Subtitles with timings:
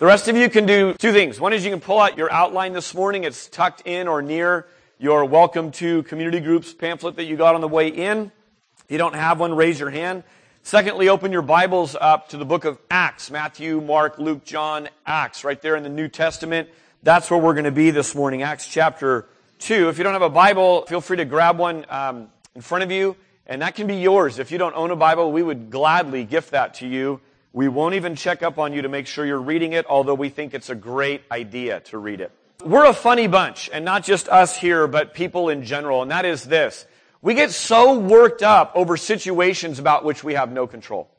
[0.00, 1.38] The rest of you can do two things.
[1.38, 3.24] One is you can pull out your outline this morning.
[3.24, 4.66] It's tucked in or near
[4.98, 8.32] your welcome to community groups pamphlet that you got on the way in.
[8.78, 10.24] If you don't have one, raise your hand.
[10.62, 13.30] Secondly, open your Bibles up to the book of Acts.
[13.30, 16.70] Matthew, Mark, Luke, John, Acts, right there in the New Testament.
[17.02, 18.40] That's where we're going to be this morning.
[18.40, 19.28] Acts chapter
[19.58, 19.90] 2.
[19.90, 22.90] If you don't have a Bible, feel free to grab one um, in front of
[22.90, 24.38] you, and that can be yours.
[24.38, 27.20] If you don't own a Bible, we would gladly gift that to you.
[27.52, 30.28] We won't even check up on you to make sure you're reading it, although we
[30.28, 32.30] think it's a great idea to read it.
[32.64, 36.24] We're a funny bunch, and not just us here, but people in general, and that
[36.24, 36.86] is this.
[37.22, 41.10] We get so worked up over situations about which we have no control.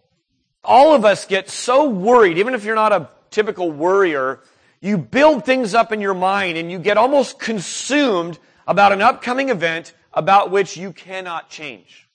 [0.63, 4.39] All of us get so worried, even if you're not a typical worrier,
[4.79, 9.49] you build things up in your mind and you get almost consumed about an upcoming
[9.49, 12.07] event about which you cannot change.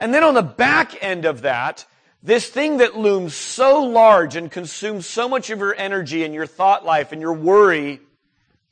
[0.00, 1.86] And then on the back end of that,
[2.24, 6.46] this thing that looms so large and consumes so much of your energy and your
[6.46, 8.00] thought life and your worry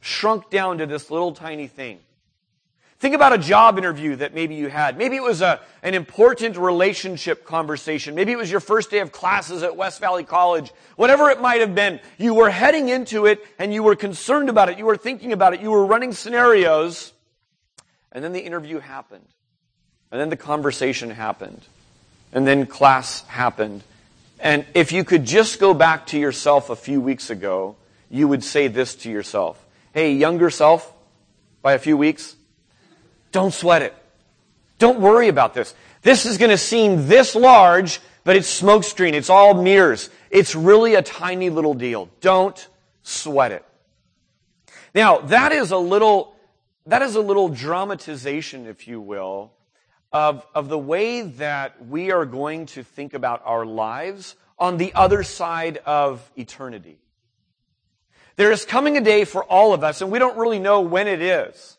[0.01, 2.01] shrunk down to this little tiny thing.
[2.99, 4.97] Think about a job interview that maybe you had.
[4.97, 8.15] Maybe it was a, an important relationship conversation.
[8.15, 10.73] Maybe it was your first day of classes at West Valley College.
[10.97, 14.71] Whatever it might have been, you were heading into it and you were concerned about
[14.71, 14.79] it.
[14.79, 15.61] You were thinking about it.
[15.61, 17.13] You were running scenarios.
[18.13, 19.27] And then the interview happened.
[20.11, 21.61] And then the conversation happened
[22.33, 23.83] and then class happened.
[24.41, 27.77] And if you could just go back to yourself a few weeks ago,
[28.11, 29.65] you would say this to yourself.
[29.95, 30.93] Hey, younger self,
[31.63, 32.35] by a few weeks,
[33.31, 33.95] don't sweat it.
[34.79, 35.75] Don't worry about this.
[36.03, 39.13] This is going to seem this large, but it's smokescreen.
[39.13, 40.11] It's all mirrors.
[40.31, 42.09] It's really a tiny little deal.
[42.21, 42.69] Don't
[43.03, 43.65] sweat it.
[44.95, 46.35] Now, that is a little,
[46.87, 49.53] that is a little dramatization, if you will,
[50.13, 54.95] of, of the way that we are going to think about our lives on the
[54.95, 56.99] other side of eternity.
[58.37, 61.09] There is coming a day for all of us, and we don't really know when
[61.09, 61.77] it is.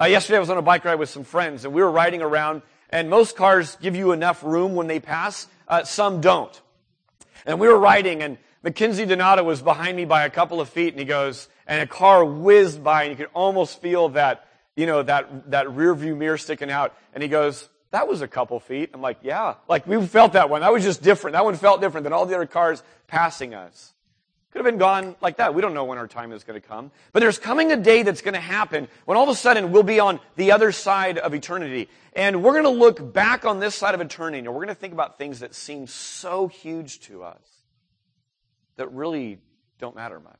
[0.00, 2.22] Uh, yesterday I was on a bike ride with some friends, and we were riding
[2.22, 6.60] around, and most cars give you enough room when they pass, uh, some don't.
[7.44, 10.92] And we were riding, and Mackenzie Donato was behind me by a couple of feet,
[10.92, 14.45] and he goes, and a car whizzed by, and you could almost feel that
[14.76, 16.94] you know, that, that rear view mirror sticking out.
[17.14, 18.90] And he goes, that was a couple feet.
[18.92, 19.54] I'm like, yeah.
[19.68, 20.60] Like, we felt that one.
[20.60, 21.32] That was just different.
[21.32, 23.94] That one felt different than all the other cars passing us.
[24.50, 25.54] Could have been gone like that.
[25.54, 26.90] We don't know when our time is going to come.
[27.12, 29.82] But there's coming a day that's going to happen when all of a sudden we'll
[29.82, 31.88] be on the other side of eternity.
[32.14, 34.74] And we're going to look back on this side of eternity and we're going to
[34.74, 37.38] think about things that seem so huge to us
[38.76, 39.38] that really
[39.78, 40.34] don't matter much.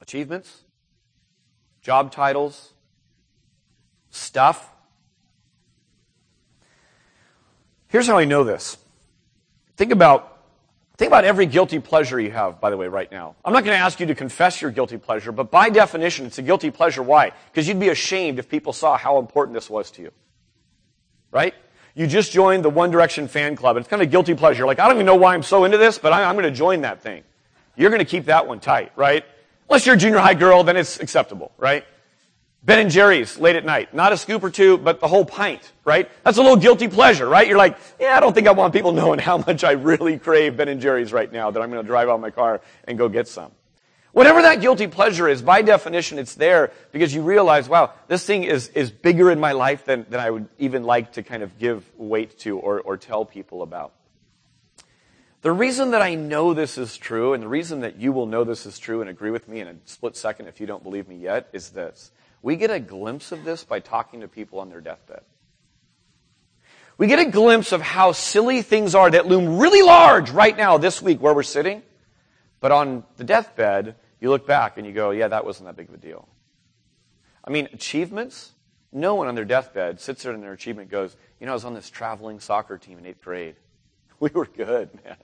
[0.00, 0.62] Achievements,
[1.84, 2.72] job titles,
[4.10, 4.68] stuff.
[7.86, 8.76] Here's how I know this.
[9.76, 10.32] Think about
[10.96, 13.34] Think about every guilty pleasure you have, by the way, right now.
[13.44, 16.38] I'm not going to ask you to confess your guilty pleasure, but by definition, it's
[16.38, 17.02] a guilty pleasure.
[17.02, 17.32] Why?
[17.50, 20.12] Because you'd be ashamed if people saw how important this was to you.
[21.32, 21.52] Right?
[21.96, 23.76] You just joined the One Direction fan club.
[23.76, 24.66] and It's kind of a guilty pleasure.
[24.66, 26.82] Like, I don't even know why I'm so into this, but I'm going to join
[26.82, 27.24] that thing.
[27.74, 29.24] You're going to keep that one tight, right?
[29.68, 31.84] Unless you're a junior high girl, then it's acceptable, right?
[32.64, 33.92] Ben and Jerry's late at night.
[33.92, 36.10] Not a scoop or two, but the whole pint, right?
[36.22, 37.46] That's a little guilty pleasure, right?
[37.46, 40.56] You're like, yeah, I don't think I want people knowing how much I really crave
[40.56, 43.08] Ben and Jerry's right now that I'm going to drive out my car and go
[43.08, 43.52] get some.
[44.12, 48.44] Whatever that guilty pleasure is, by definition, it's there because you realize, wow, this thing
[48.44, 51.58] is, is bigger in my life than, than I would even like to kind of
[51.58, 53.92] give weight to or, or tell people about.
[55.44, 58.44] The reason that I know this is true, and the reason that you will know
[58.44, 61.06] this is true and agree with me in a split second if you don't believe
[61.06, 62.12] me yet, is this.
[62.40, 65.20] We get a glimpse of this by talking to people on their deathbed.
[66.96, 70.78] We get a glimpse of how silly things are that loom really large right now,
[70.78, 71.82] this week, where we're sitting.
[72.60, 75.90] But on the deathbed, you look back and you go, yeah, that wasn't that big
[75.90, 76.26] of a deal.
[77.46, 78.52] I mean, achievements?
[78.92, 81.66] No one on their deathbed sits there and their achievement goes, you know, I was
[81.66, 83.56] on this traveling soccer team in eighth grade.
[84.24, 85.16] We were good, man.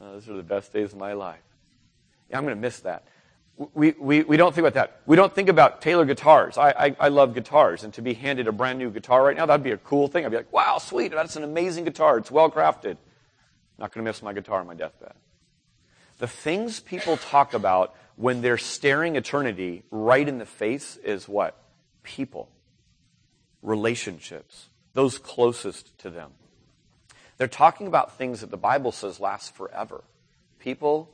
[0.00, 1.38] Uh, those are the best days of my life.
[2.28, 3.04] Yeah, I'm going to miss that.
[3.72, 5.00] We, we, we don't think about that.
[5.06, 6.58] We don't think about Taylor guitars.
[6.58, 9.46] I, I, I love guitars, and to be handed a brand new guitar right now,
[9.46, 10.24] that'd be a cool thing.
[10.24, 12.18] I'd be like, wow, sweet, that's an amazing guitar.
[12.18, 12.96] It's well crafted.
[13.78, 15.14] Not going to miss my guitar on my deathbed.
[16.18, 21.56] The things people talk about when they're staring eternity right in the face is what?
[22.02, 22.48] People.
[23.62, 24.66] Relationships.
[24.94, 26.32] Those closest to them.
[27.38, 30.04] They're talking about things that the Bible says last forever.
[30.58, 31.08] People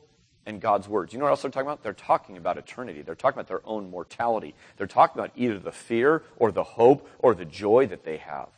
[0.47, 1.13] and God's words.
[1.13, 1.83] You know what else they're talking about?
[1.83, 3.03] They're talking about eternity.
[3.03, 4.55] They're talking about their own mortality.
[4.77, 8.49] They're talking about either the fear or the hope or the joy that they have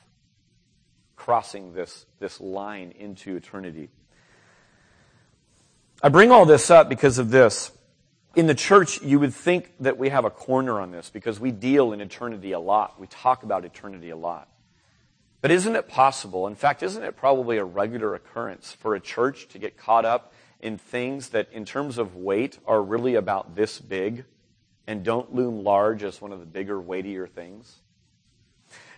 [1.17, 3.89] crossing this, this line into eternity.
[6.03, 7.73] I bring all this up because of this.
[8.37, 11.51] In the church, you would think that we have a corner on this because we
[11.51, 13.01] deal in eternity a lot.
[13.01, 14.49] We talk about eternity a lot.
[15.47, 19.47] But isn't it possible, in fact, isn't it probably a regular occurrence for a church
[19.51, 23.81] to get caught up in things that, in terms of weight, are really about this
[23.81, 24.25] big
[24.89, 27.77] and don't loom large as one of the bigger, weightier things?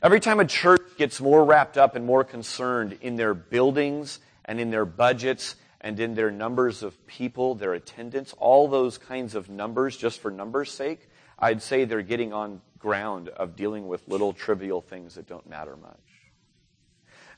[0.03, 4.59] Every time a church gets more wrapped up and more concerned in their buildings and
[4.59, 9.50] in their budgets and in their numbers of people, their attendance, all those kinds of
[9.50, 14.33] numbers just for numbers' sake, I'd say they're getting on ground of dealing with little
[14.33, 16.07] trivial things that don't matter much.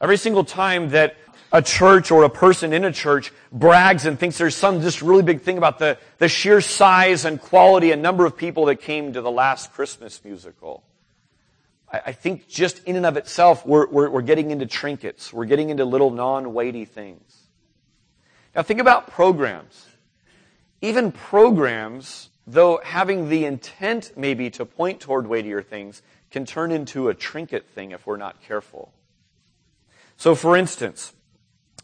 [0.00, 1.17] Every single time that
[1.52, 5.23] a church or a person in a church brags and thinks there's some just really
[5.23, 9.12] big thing about the, the sheer size and quality and number of people that came
[9.12, 10.85] to the last Christmas musical,
[11.93, 15.32] I, I think just in and of itself, we're, we're, we're getting into trinkets.
[15.32, 17.37] We're getting into little non-weighty things.
[18.55, 19.87] Now think about programs.
[20.82, 26.00] Even programs, though having the intent maybe to point toward weightier things,
[26.31, 28.93] can turn into a trinket thing if we're not careful.
[30.20, 31.14] So for instance,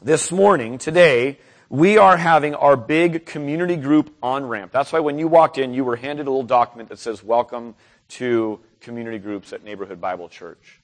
[0.03, 1.39] this morning, today,
[1.71, 4.73] we are having our big community group on ramp.
[4.73, 7.75] That's why when you walked in, you were handed a little document that says, Welcome
[8.09, 10.83] to community groups at Neighborhood Bible Church.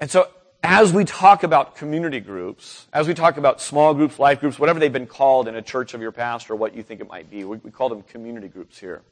[0.00, 0.28] And so,
[0.64, 4.80] as we talk about community groups, as we talk about small groups, life groups, whatever
[4.80, 7.30] they've been called in a church of your past or what you think it might
[7.30, 9.02] be, we, call them community groups here.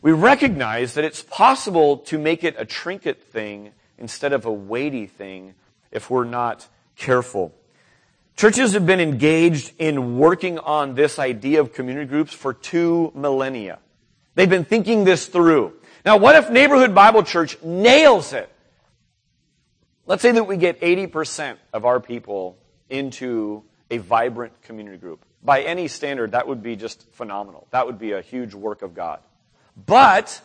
[0.00, 5.06] We recognize that it's possible to make it a trinket thing instead of a weighty
[5.06, 5.54] thing
[5.92, 6.66] if we're not
[6.96, 7.54] careful.
[8.36, 13.78] Churches have been engaged in working on this idea of community groups for two millennia.
[14.34, 15.74] They've been thinking this through.
[16.04, 18.50] Now, what if Neighborhood Bible Church nails it?
[20.06, 22.56] Let's say that we get 80% of our people
[22.88, 25.24] into a vibrant community group.
[25.42, 27.66] By any standard, that would be just phenomenal.
[27.70, 29.20] That would be a huge work of God.
[29.86, 30.40] But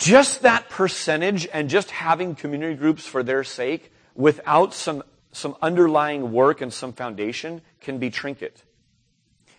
[0.00, 6.32] just that percentage and just having community groups for their sake without some, some underlying
[6.32, 8.64] work and some foundation can be trinket.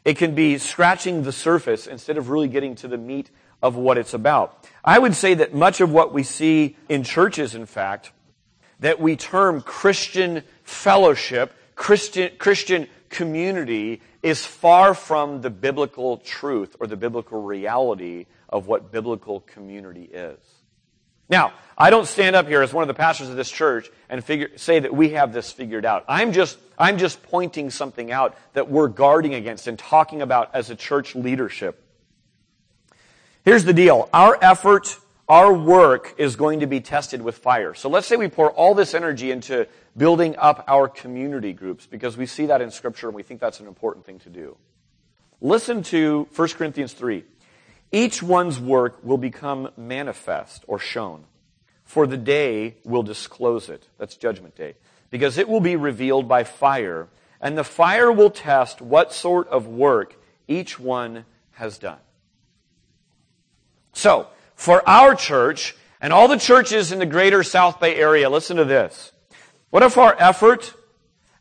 [0.03, 3.29] It can be scratching the surface instead of really getting to the meat
[3.61, 4.67] of what it's about.
[4.83, 8.11] I would say that much of what we see in churches, in fact,
[8.79, 16.87] that we term Christian fellowship, Christian, Christian community, is far from the biblical truth or
[16.87, 20.39] the biblical reality of what biblical community is.
[21.29, 24.21] Now, I don't stand up here as one of the pastors of this church and
[24.21, 26.03] figure, say that we have this figured out.
[26.09, 30.69] I'm just, I'm just pointing something out that we're guarding against and talking about as
[30.69, 31.81] a church leadership.
[33.45, 34.09] Here's the deal.
[34.13, 34.97] Our effort,
[35.29, 37.73] our work is going to be tested with fire.
[37.75, 42.17] So let's say we pour all this energy into building up our community groups because
[42.17, 44.57] we see that in scripture and we think that's an important thing to do.
[45.39, 47.23] Listen to 1 Corinthians 3.
[47.91, 51.25] Each one's work will become manifest or shown,
[51.83, 53.87] for the day will disclose it.
[53.97, 54.75] That's Judgment Day.
[55.09, 57.09] Because it will be revealed by fire,
[57.41, 60.15] and the fire will test what sort of work
[60.47, 61.99] each one has done.
[63.93, 68.57] So, for our church, and all the churches in the greater South Bay area, listen
[68.57, 69.11] to this.
[69.69, 70.73] What if our effort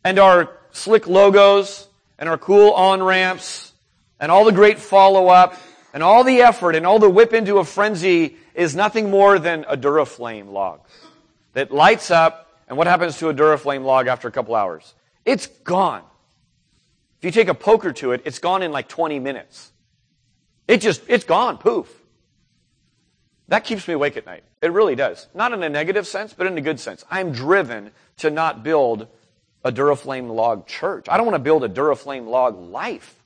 [0.05, 1.88] and our slick logos
[2.19, 3.73] and our cool on ramps
[4.21, 5.57] and all the great follow up
[5.92, 9.64] and all the effort and all the whip into a frenzy is nothing more than
[9.68, 10.80] a Duraflame log
[11.52, 12.47] that lights up.
[12.68, 14.94] And what happens to a Duraflame log after a couple hours?
[15.25, 16.02] It's gone.
[17.18, 19.73] If you take a poker to it, it's gone in like 20 minutes.
[20.68, 21.92] It just, it's gone, poof.
[23.49, 24.44] That keeps me awake at night.
[24.62, 25.26] It really does.
[25.35, 27.04] Not in a negative sense, but in a good sense.
[27.11, 29.09] I'm driven to not build
[29.64, 31.06] a Duraflame log church.
[31.09, 33.16] I don't want to build a Duraflame log life.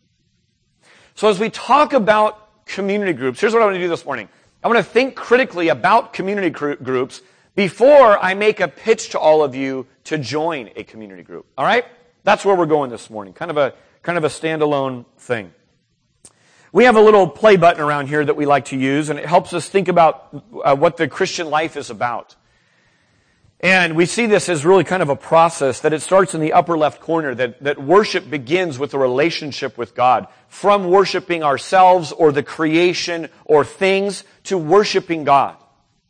[1.14, 3.40] So as we talk about community groups.
[3.40, 4.28] Here's what I want to do this morning.
[4.62, 7.20] I want to think critically about community groups
[7.54, 11.46] before I make a pitch to all of you to join a community group.
[11.56, 11.84] All right?
[12.24, 13.34] That's where we're going this morning.
[13.34, 15.52] Kind of a, kind of a standalone thing.
[16.72, 19.26] We have a little play button around here that we like to use, and it
[19.26, 22.34] helps us think about uh, what the Christian life is about.
[23.64, 26.52] And we see this as really kind of a process that it starts in the
[26.52, 30.28] upper left corner, that, that worship begins with a relationship with God.
[30.48, 35.56] From worshiping ourselves or the creation or things to worshiping God.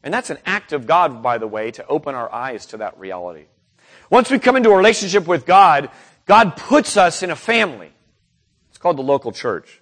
[0.02, 2.98] And that's an act of God, by the way, to open our eyes to that
[2.98, 3.44] reality.
[4.10, 5.90] Once we come into a relationship with God,
[6.26, 7.92] God puts us in a family.
[8.70, 9.80] It's called the local church.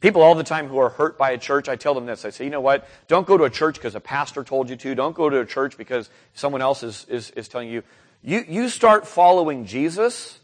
[0.00, 2.24] People all the time who are hurt by a church, I tell them this.
[2.24, 2.86] I say, you know what?
[3.08, 4.94] Don't go to a church because a pastor told you to.
[4.94, 7.82] Don't go to a church because someone else is, is, is telling you.
[8.22, 8.44] you.
[8.48, 10.38] You start following Jesus,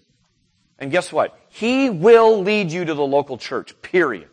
[0.80, 1.38] And guess what?
[1.50, 4.28] He will lead you to the local church, period.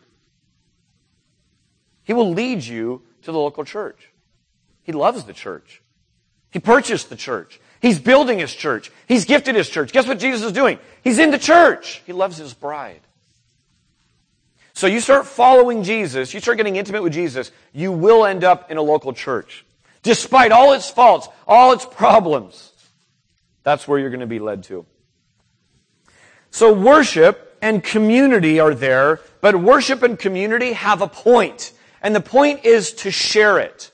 [2.02, 4.10] He will lead you to the local church.
[4.82, 5.82] He loves the church.
[6.50, 7.60] He purchased the church.
[7.80, 8.90] He's building his church.
[9.06, 9.92] He's gifted his church.
[9.92, 10.80] Guess what Jesus is doing?
[11.04, 12.02] He's in the church.
[12.06, 13.00] He loves his bride.
[14.74, 18.70] So you start following Jesus, you start getting intimate with Jesus, you will end up
[18.70, 19.64] in a local church.
[20.02, 22.72] Despite all its faults, all its problems.
[23.62, 24.86] That's where you're going to be led to.
[26.50, 31.72] So worship and community are there, but worship and community have a point.
[32.02, 33.90] And the point is to share it.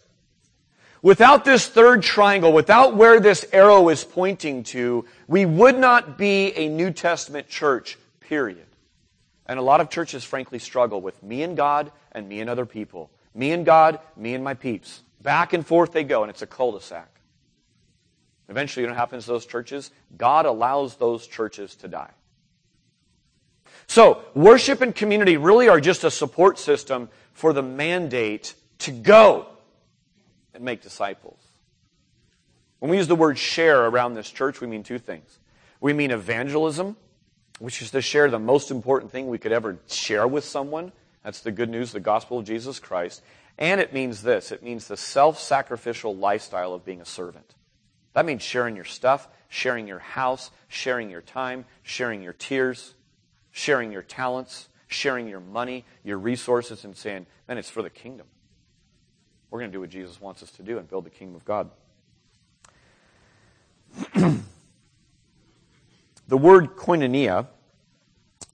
[1.03, 6.53] Without this third triangle, without where this arrow is pointing to, we would not be
[6.57, 8.68] a New Testament church, period.
[9.49, 12.67] And a lot of churches, frankly, struggle with me and God and me and other
[12.67, 13.11] people.
[13.35, 15.01] Me and God, me and my peeps.
[15.23, 17.09] Back and forth they go, and it's a cul-de-sac.
[18.49, 19.91] Eventually, you know what happens to those churches?
[20.17, 22.11] God allows those churches to die.
[23.87, 29.47] So, worship and community really are just a support system for the mandate to go
[30.55, 31.39] and make disciples.
[32.81, 35.39] When we use the word share around this church, we mean two things.
[35.81, 36.97] We mean evangelism,
[37.59, 40.93] which is to share the most important thing we could ever share with someone.
[41.25, 43.23] That's the good news, the gospel of Jesus Christ.
[43.59, 47.55] And it means this it means the self sacrificial lifestyle of being a servant.
[48.15, 52.95] That means sharing your stuff, sharing your house, sharing your time, sharing your tears,
[53.51, 58.27] sharing your talents, sharing your money, your resources, and saying, man, it's for the kingdom.
[59.51, 61.45] We're going to do what Jesus wants us to do and build the kingdom of
[61.45, 61.71] God.
[66.29, 67.47] the word koinonia,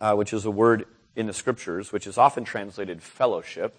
[0.00, 3.76] uh, which is a word in the scriptures, which is often translated fellowship,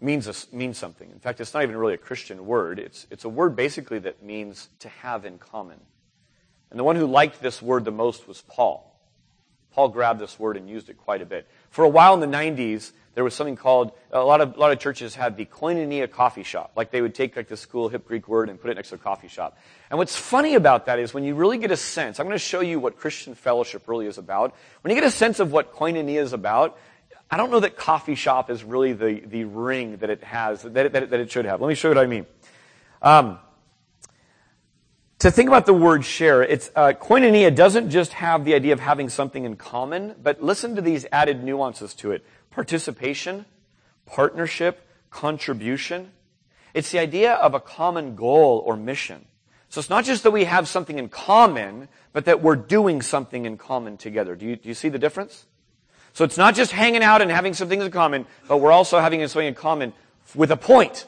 [0.00, 1.10] means, a, means something.
[1.10, 2.78] In fact, it's not even really a Christian word.
[2.78, 5.78] It's, it's a word basically that means to have in common.
[6.70, 8.97] And the one who liked this word the most was Paul.
[9.78, 11.46] Paul grabbed this word and used it quite a bit.
[11.70, 14.72] For a while in the 90s, there was something called, a lot of, a lot
[14.72, 16.72] of churches had the koinonia coffee shop.
[16.74, 18.96] Like they would take like this cool hip Greek word and put it next to
[18.96, 19.56] a coffee shop.
[19.88, 22.40] And what's funny about that is when you really get a sense, I'm going to
[22.40, 24.52] show you what Christian fellowship really is about.
[24.80, 26.76] When you get a sense of what koinonia is about,
[27.30, 30.86] I don't know that coffee shop is really the, the ring that it has, that
[30.86, 31.60] it, that it, that it should have.
[31.60, 32.26] Let me show you what I mean.
[33.00, 33.38] Um,
[35.20, 38.80] to think about the word share, it's uh, koinonia doesn't just have the idea of
[38.80, 43.44] having something in common, but listen to these added nuances to it: participation,
[44.06, 46.12] partnership, contribution.
[46.74, 49.24] It's the idea of a common goal or mission.
[49.70, 53.44] So it's not just that we have something in common, but that we're doing something
[53.44, 54.34] in common together.
[54.34, 55.46] Do you, do you see the difference?
[56.14, 58.98] So it's not just hanging out and having some things in common, but we're also
[58.98, 59.92] having something in common
[60.34, 61.06] with a point,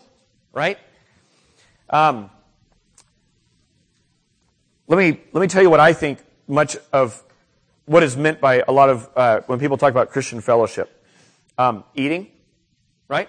[0.52, 0.78] right?
[1.88, 2.30] Um,
[4.90, 6.18] let me, let me tell you what I think
[6.48, 7.22] much of
[7.84, 10.90] what is meant by a lot of, uh, when people talk about Christian fellowship.
[11.56, 12.26] Um, eating,
[13.06, 13.28] right?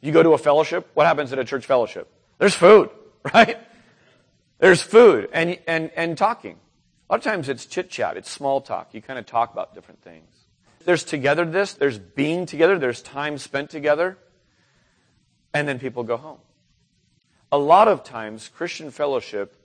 [0.00, 2.08] You go to a fellowship, what happens at a church fellowship?
[2.38, 2.90] There's food,
[3.34, 3.58] right?
[4.60, 6.56] There's food and, and, and talking.
[7.10, 8.94] A lot of times it's chit chat, it's small talk.
[8.94, 10.30] You kind of talk about different things.
[10.84, 14.16] There's togetherness, there's being together, there's time spent together,
[15.52, 16.38] and then people go home.
[17.50, 19.56] A lot of times, Christian fellowship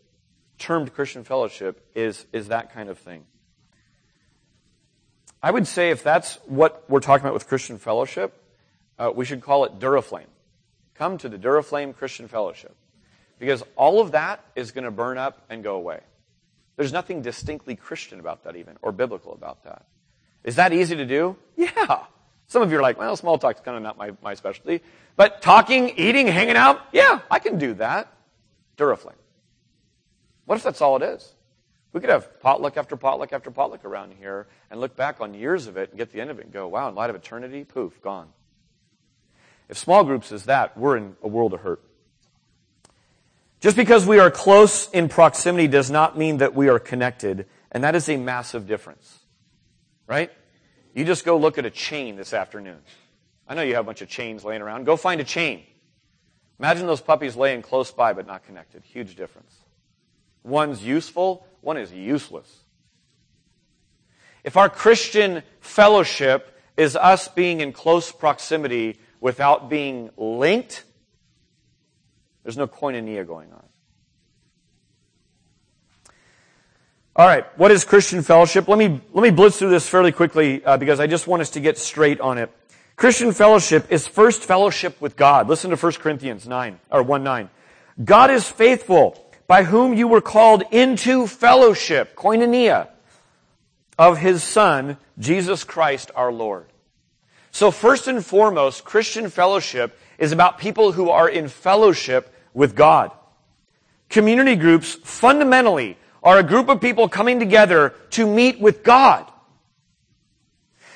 [0.57, 3.25] termed Christian fellowship is, is that kind of thing.
[5.41, 8.33] I would say if that's what we're talking about with Christian fellowship,
[8.97, 10.27] uh, we should call it Duraflame.
[10.95, 12.75] Come to the Duraflame Christian fellowship.
[13.39, 15.99] Because all of that is going to burn up and go away.
[16.77, 19.85] There's nothing distinctly Christian about that even, or biblical about that.
[20.43, 21.35] Is that easy to do?
[21.57, 22.03] Yeah.
[22.47, 24.81] Some of you are like, well, small talk's kind of not my, my specialty.
[25.15, 28.13] But talking, eating, hanging out, yeah, I can do that.
[28.77, 29.13] Duraflame.
[30.45, 31.33] What if that's all it is?
[31.93, 35.67] We could have potluck after potluck after potluck around here and look back on years
[35.67, 37.63] of it and get the end of it and go, wow, in light of eternity,
[37.63, 38.29] poof, gone.
[39.69, 41.81] If small groups is that, we're in a world of hurt.
[43.61, 47.83] Just because we are close in proximity does not mean that we are connected, and
[47.83, 49.19] that is a massive difference.
[50.05, 50.31] Right?
[50.93, 52.79] You just go look at a chain this afternoon.
[53.47, 54.85] I know you have a bunch of chains laying around.
[54.85, 55.63] Go find a chain.
[56.59, 58.83] Imagine those puppies laying close by but not connected.
[58.83, 59.62] Huge difference.
[60.43, 62.63] One's useful, one is useless.
[64.43, 70.83] If our Christian fellowship is us being in close proximity without being linked,
[72.43, 73.63] there's no koinonia going on.
[77.15, 78.67] All right, what is Christian fellowship?
[78.67, 81.51] Let me let me blitz through this fairly quickly uh, because I just want us
[81.51, 82.51] to get straight on it.
[82.95, 85.47] Christian fellowship is first fellowship with God.
[85.47, 87.49] Listen to 1 Corinthians 9 or 1 9.
[88.03, 92.87] God is faithful by whom you were called into fellowship, koinonia.
[93.97, 96.65] of his Son, Jesus Christ our Lord.
[97.51, 103.11] So first and foremost, Christian fellowship is about people who are in fellowship with God.
[104.09, 109.29] Community groups fundamentally are a group of people coming together to meet with God.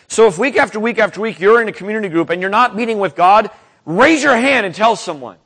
[0.08, 2.76] So if week after week after week you're in a community group and you're not
[2.76, 3.52] meeting with God,
[3.86, 5.38] raise your hand and tell someone.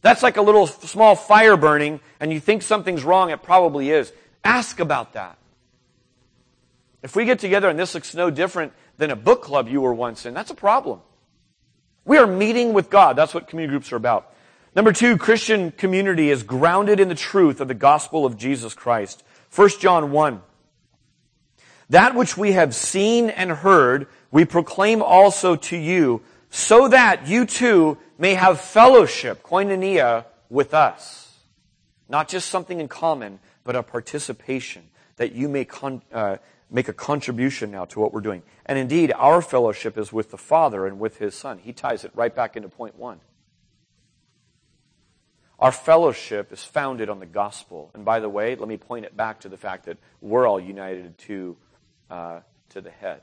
[0.00, 4.12] That's like a little small fire burning and you think something's wrong, it probably is.
[4.44, 5.36] Ask about that.
[7.02, 9.94] If we get together and this looks no different than a book club you were
[9.94, 11.00] once in, that's a problem.
[12.04, 13.16] We are meeting with God.
[13.16, 14.32] That's what community groups are about.
[14.74, 19.22] Number two, Christian community is grounded in the truth of the gospel of Jesus Christ.
[19.54, 20.40] 1 John 1.
[21.90, 27.46] That which we have seen and heard, we proclaim also to you, so that you
[27.46, 31.36] too may have fellowship, koinonia, with us.
[32.08, 34.82] Not just something in common, but a participation,
[35.16, 36.38] that you may con- uh,
[36.70, 38.42] make a contribution now to what we're doing.
[38.66, 41.58] And indeed, our fellowship is with the Father and with His Son.
[41.58, 43.20] He ties it right back into point one.
[45.58, 47.90] Our fellowship is founded on the gospel.
[47.92, 50.60] And by the way, let me point it back to the fact that we're all
[50.60, 51.56] united to,
[52.10, 53.22] uh, to the head,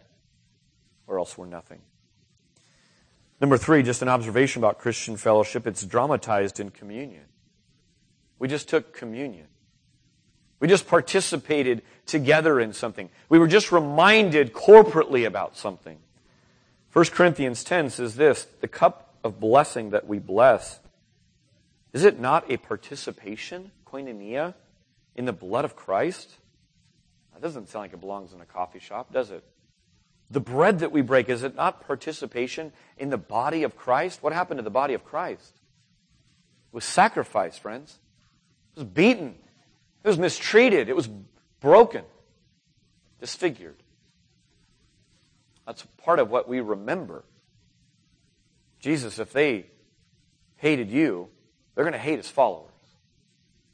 [1.08, 1.80] or else we're nothing.
[3.46, 5.68] Number three, just an observation about Christian fellowship.
[5.68, 7.26] It's dramatized in communion.
[8.40, 9.46] We just took communion.
[10.60, 13.08] We just participated together in something.
[13.30, 16.00] We were just reminded corporately about something.
[16.92, 20.80] 1 Corinthians 10 says this, the cup of blessing that we bless,
[21.94, 24.56] is it not a participation, koinonia,
[25.16, 26.34] in the blood of Christ?
[27.34, 29.44] That doesn't sound like it belongs in a coffee shop, does it?
[30.32, 34.24] The bread that we break, is it not participation in the body of Christ?
[34.24, 35.54] What happened to the body of Christ?
[36.72, 38.00] It was sacrificed, friends.
[38.76, 39.36] It was beaten.
[40.04, 40.90] It was mistreated.
[40.90, 41.10] It was
[41.60, 42.04] broken,
[43.20, 43.78] disfigured.
[45.66, 47.24] That's part of what we remember.
[48.80, 49.66] Jesus, if they
[50.58, 51.30] hated you,
[51.74, 52.72] they're going to hate his followers.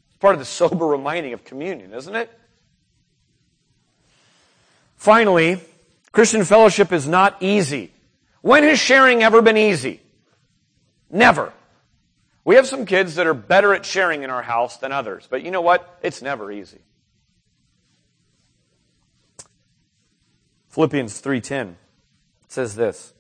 [0.09, 2.31] It's part of the sober reminding of communion, isn't it?
[4.95, 5.59] Finally,
[6.11, 7.91] Christian fellowship is not easy.
[8.41, 10.01] When has sharing ever been easy?
[11.09, 11.53] Never.
[12.43, 15.43] We have some kids that are better at sharing in our house than others, but
[15.43, 15.99] you know what?
[16.01, 16.79] It's never easy.
[20.69, 21.75] Philippians 3:10
[22.47, 23.13] says this.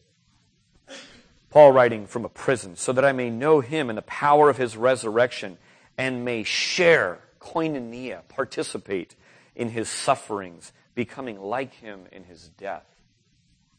[1.49, 4.55] Paul writing from a prison, so that I may know him in the power of
[4.55, 5.57] his resurrection
[5.97, 9.15] and may share koinonia, participate
[9.53, 12.85] in his sufferings, becoming like him in his death.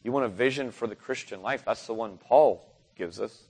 [0.03, 1.63] You want a vision for the Christian life?
[1.65, 2.65] That's the one Paul
[2.97, 3.43] gives us.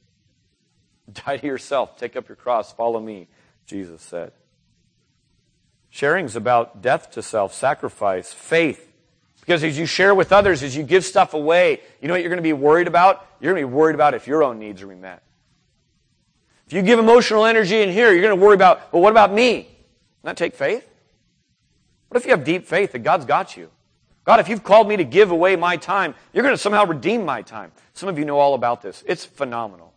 [1.11, 3.27] Die to yourself, take up your cross, follow me,
[3.65, 4.31] Jesus said.
[5.89, 8.89] Sharing's about death to self, sacrifice, faith.
[9.41, 12.29] Because as you share with others, as you give stuff away, you know what you're
[12.29, 13.27] going to be worried about?
[13.41, 15.21] You're going to be worried about if your own needs are met.
[16.65, 19.33] If you give emotional energy in here, you're going to worry about, well, what about
[19.33, 19.67] me?
[20.23, 20.87] Doesn't take faith?
[22.13, 23.71] What if you have deep faith that God's got you?
[24.23, 27.25] God, if you've called me to give away my time, you're going to somehow redeem
[27.25, 27.71] my time.
[27.95, 29.03] Some of you know all about this.
[29.07, 29.95] It's phenomenal.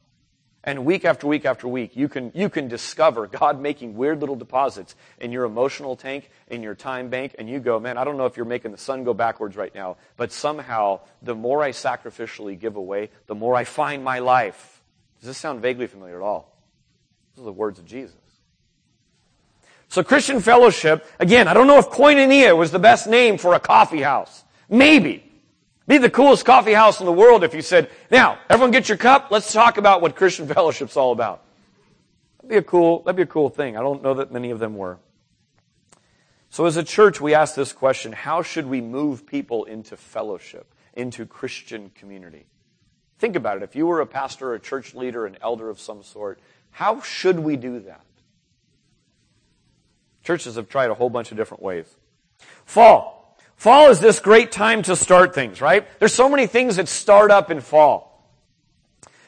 [0.65, 4.35] And week after week after week, you can, you can discover God making weird little
[4.35, 8.17] deposits in your emotional tank, in your time bank, and you go, man, I don't
[8.17, 11.73] know if you're making the sun go backwards right now, but somehow, the more I
[11.73, 14.83] sacrificially give away, the more I find my life.
[15.21, 16.51] Does this sound vaguely familiar at all?
[17.35, 18.17] These are the words of Jesus.
[19.89, 23.61] So Christian fellowship, again, I don't know if Koinonia was the best name for a
[23.61, 24.45] coffee house.
[24.69, 25.23] Maybe.
[25.87, 28.99] Be the coolest coffee house in the world if you said, now, everyone get your
[28.99, 31.45] cup, let's talk about what Christian fellowship's all about.
[32.39, 33.77] That'd be a cool, that'd be a cool thing.
[33.77, 34.99] I don't know that many of them were.
[36.51, 40.73] So as a church, we ask this question, how should we move people into fellowship,
[40.95, 42.47] into Christian community?
[43.19, 43.63] Think about it.
[43.63, 47.39] If you were a pastor, a church leader, an elder of some sort, how should
[47.39, 48.06] we do that?
[50.27, 51.87] Churches have tried a whole bunch of different ways.
[52.65, 53.39] Fall.
[53.55, 55.87] Fall is this great time to start things, right?
[56.01, 58.29] There's so many things that start up in fall.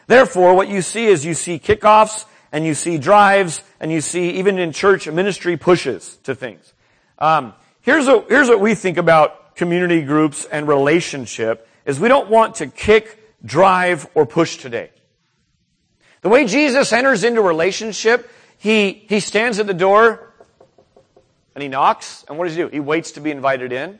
[0.09, 4.31] Therefore, what you see is you see kickoffs and you see drives and you see
[4.39, 6.73] even in church ministry pushes to things.
[7.21, 12.57] Um, here's here's what we think about community groups and relationship is we don't want
[12.57, 14.91] to kick, drive, or push today.
[16.23, 20.28] The way Jesus enters into relationship, he he stands at the door
[21.59, 22.69] and he knocks, and what does he do?
[22.69, 23.99] He waits to be invited in.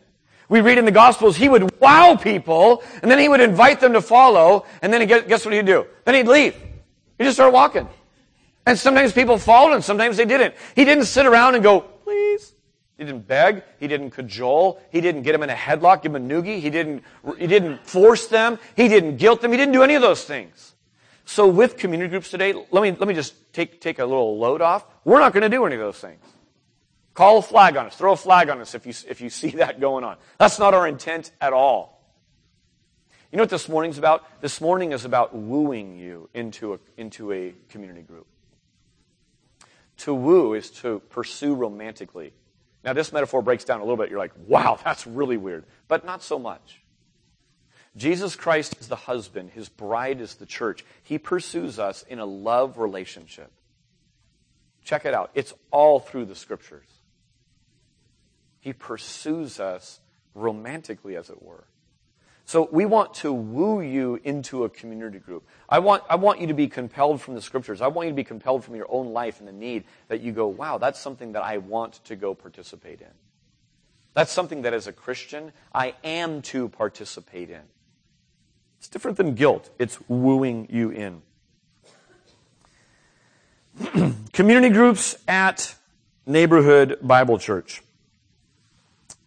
[0.49, 3.95] We read in the Gospels, he would wow people, and then he would invite them
[3.95, 5.85] to follow, and then guess what he'd do?
[6.05, 6.55] Then he'd leave.
[6.55, 7.89] He'd just start walking.
[8.65, 10.55] And sometimes people followed and sometimes they didn't.
[10.77, 12.53] He didn't sit around and go, please,
[12.97, 13.65] He didn't beg.
[13.81, 14.81] He didn't cajole.
[14.93, 16.61] He didn't get them in a headlock, give them a noogie.
[16.61, 17.03] He didn't,
[17.39, 18.57] he didn't force them.
[18.77, 19.51] He didn't guilt them.
[19.51, 20.75] He didn't do any of those things.
[21.25, 24.63] So with community groups today, let me, let me just take, take a little load
[24.63, 24.87] off.
[25.05, 26.25] We're not going to do any of those things.
[27.19, 27.97] Call a flag on us.
[27.97, 30.19] Throw a flag on us if you, if you see that going on.
[30.39, 32.01] That's not our intent at all.
[33.33, 34.41] You know what this morning's about?
[34.41, 38.29] This morning is about wooing you into a, into a community group.
[39.97, 42.35] To woo is to pursue romantically.
[42.85, 44.11] Now, this metaphor breaks down a little bit.
[44.11, 45.65] You're like, wow, that's really weird.
[45.89, 46.81] But not so much.
[47.97, 50.85] Jesus Christ is the husband, his bride is the church.
[51.03, 53.51] He pursues us in a love relationship.
[54.85, 55.33] Check it out.
[55.35, 56.87] It's all through the scriptures.
[58.61, 60.01] He pursues us
[60.35, 61.65] romantically, as it were.
[62.49, 65.47] So we want to woo you into a community group.
[65.69, 67.83] I want, I want you to be compelled from the scriptures.
[67.83, 70.33] I want you to be compelled from your own life and the need that you
[70.33, 73.13] go, wow, that's something that I want to go participate in.
[74.15, 77.61] That's something that as a Christian, I am to participate in.
[78.79, 79.69] It's different than guilt.
[79.79, 81.23] It's wooing you in.
[84.33, 85.75] community groups at
[86.25, 87.83] neighborhood Bible church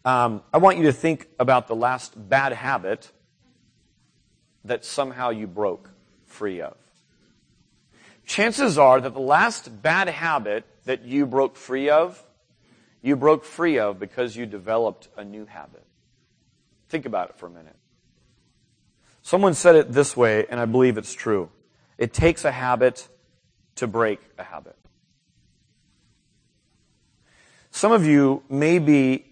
[0.03, 3.11] um, I want you to think about the last bad habit
[4.65, 5.89] that somehow you broke
[6.25, 6.75] free of.
[8.25, 12.23] Chances are that the last bad habit that you broke free of,
[13.01, 15.83] you broke free of because you developed a new habit.
[16.89, 17.75] Think about it for a minute.
[19.21, 21.49] Someone said it this way, and I believe it's true.
[21.97, 23.07] It takes a habit
[23.75, 24.75] to break a habit.
[27.69, 29.30] Some of you may be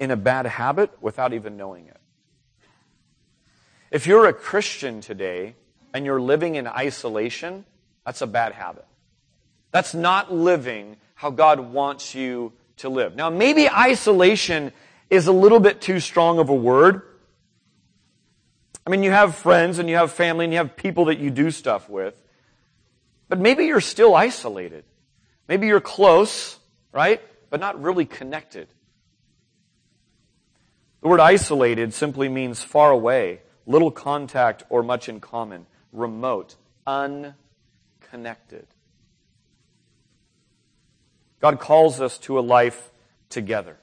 [0.00, 2.00] in a bad habit without even knowing it.
[3.90, 5.54] If you're a Christian today
[5.92, 7.64] and you're living in isolation,
[8.04, 8.86] that's a bad habit.
[9.72, 13.14] That's not living how God wants you to live.
[13.14, 14.72] Now, maybe isolation
[15.10, 17.02] is a little bit too strong of a word.
[18.86, 21.30] I mean, you have friends and you have family and you have people that you
[21.30, 22.16] do stuff with.
[23.28, 24.84] But maybe you're still isolated.
[25.46, 26.58] Maybe you're close,
[26.90, 27.20] right?
[27.50, 28.68] But not really connected.
[31.02, 38.66] The word isolated simply means far away, little contact or much in common, remote, unconnected.
[41.40, 42.90] God calls us to a life
[43.30, 43.78] together.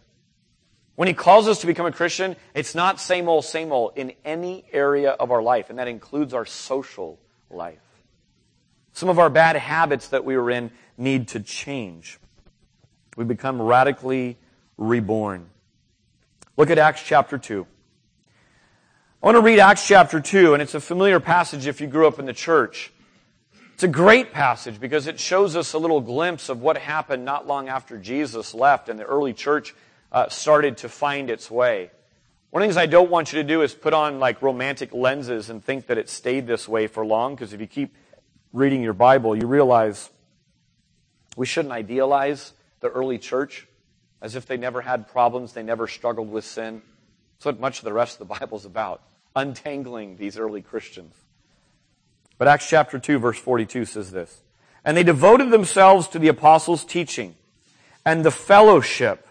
[0.96, 4.14] When He calls us to become a Christian, it's not same old, same old in
[4.24, 7.80] any area of our life, and that includes our social life.
[8.94, 12.20] Some of our bad habits that we were in need to change.
[13.16, 14.38] We become radically
[14.78, 15.50] reborn.
[16.58, 17.68] Look at Acts chapter 2.
[19.22, 22.08] I want to read Acts chapter 2, and it's a familiar passage if you grew
[22.08, 22.92] up in the church.
[23.76, 27.46] It's a great passage because it shows us a little glimpse of what happened not
[27.46, 29.76] long after Jesus left and the early church
[30.12, 31.92] uh, started to find its way.
[32.50, 34.96] One of the things I don't want you to do is put on like romantic
[34.96, 37.96] lenses and think that it stayed this way for long, because if you keep
[38.52, 40.10] reading your Bible, you realize
[41.36, 43.68] we shouldn't idealize the early church
[44.22, 46.82] as if they never had problems, they never struggled with sin.
[47.38, 49.02] That's what much of the rest of the Bible is about,
[49.36, 51.14] untangling these early Christians.
[52.38, 54.42] But Acts chapter 2, verse 42 says this
[54.84, 57.36] And they devoted themselves to the apostles' teaching
[58.06, 59.28] and the fellowship,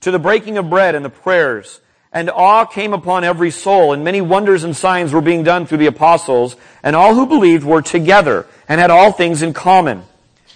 [0.00, 1.80] to the breaking of bread and the prayers.
[2.14, 5.78] And awe came upon every soul, and many wonders and signs were being done through
[5.78, 10.04] the apostles, and all who believed were together and had all things in common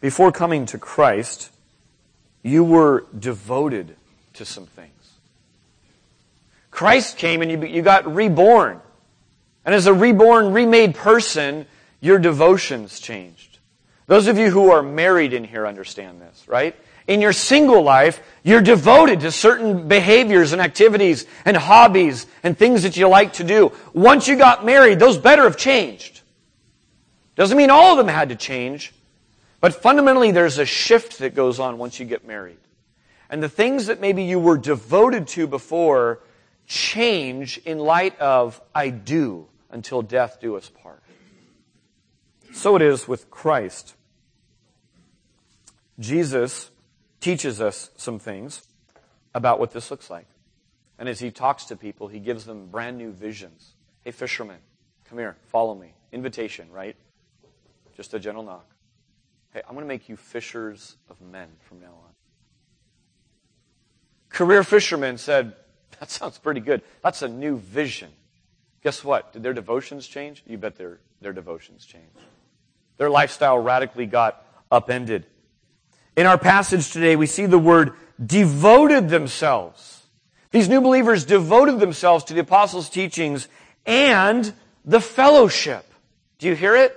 [0.00, 1.50] Before coming to Christ,
[2.42, 3.94] you were devoted
[4.34, 4.90] to some things.
[6.70, 8.80] Christ came and you, you got reborn.
[9.64, 11.66] And as a reborn, remade person,
[12.00, 13.58] your devotions changed.
[14.06, 16.74] Those of you who are married in here understand this, right?
[17.06, 22.84] In your single life, you're devoted to certain behaviors and activities and hobbies and things
[22.84, 23.72] that you like to do.
[23.92, 26.22] Once you got married, those better have changed.
[27.36, 28.92] Doesn't mean all of them had to change,
[29.60, 32.58] but fundamentally, there's a shift that goes on once you get married.
[33.28, 36.20] And the things that maybe you were devoted to before
[36.66, 41.02] change in light of I do until death do us part.
[42.52, 43.94] So it is with Christ.
[45.98, 46.70] Jesus
[47.20, 48.62] teaches us some things
[49.34, 50.26] about what this looks like.
[50.98, 53.74] And as he talks to people, he gives them brand new visions.
[54.04, 54.58] Hey, fishermen,
[55.08, 55.94] come here, follow me.
[56.12, 56.96] Invitation, right?
[57.96, 58.69] Just a gentle knock.
[59.52, 62.14] Hey, I'm going to make you fishers of men from now on.
[64.28, 65.54] Career fishermen said,
[65.98, 66.82] That sounds pretty good.
[67.02, 68.10] That's a new vision.
[68.82, 69.32] Guess what?
[69.32, 70.42] Did their devotions change?
[70.46, 72.16] You bet their, their devotions changed.
[72.96, 75.26] Their lifestyle radically got upended.
[76.16, 77.92] In our passage today, we see the word
[78.24, 80.06] devoted themselves.
[80.50, 83.48] These new believers devoted themselves to the apostles' teachings
[83.84, 84.52] and
[84.84, 85.84] the fellowship.
[86.38, 86.96] Do you hear it?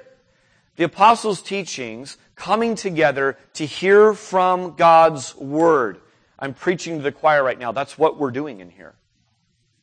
[0.76, 6.00] The apostles' teachings coming together to hear from God's word.
[6.40, 7.72] I'm preaching to the choir right now.
[7.72, 8.96] That's what we're doing in here.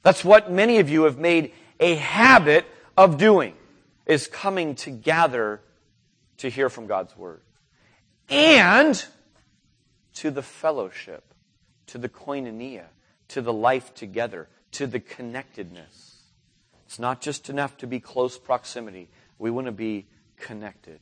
[0.02, 3.54] That's what many of you have made a habit of doing,
[4.06, 5.60] is coming together
[6.38, 7.40] to hear from God's word.
[8.28, 9.02] And
[10.14, 11.24] to the fellowship,
[11.86, 12.84] to the koinonia,
[13.28, 16.22] to the life together, to the connectedness.
[16.86, 19.08] It's not just enough to be close proximity.
[19.38, 21.00] We want to be connected.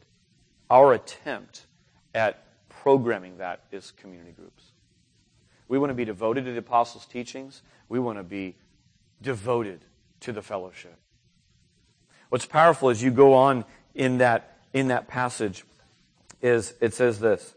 [0.71, 1.67] Our attempt
[2.15, 4.65] at programming that is community groups.
[5.69, 7.63] We want to be devoted to the apostles' teachings.
[7.89, 8.57] We want to be
[9.21, 9.81] devoted
[10.21, 10.97] to the fellowship.
[12.29, 15.65] What's powerful as you go on in that, in that passage
[16.41, 17.55] is it says this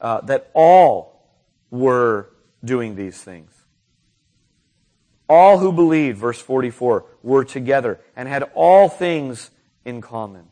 [0.00, 1.26] uh, that all
[1.70, 2.30] were
[2.64, 3.52] doing these things.
[5.28, 9.50] All who believed, verse 44, were together and had all things
[9.84, 10.46] in common.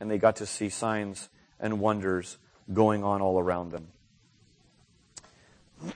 [0.00, 2.38] And they got to see signs and wonders
[2.72, 3.88] going on all around them.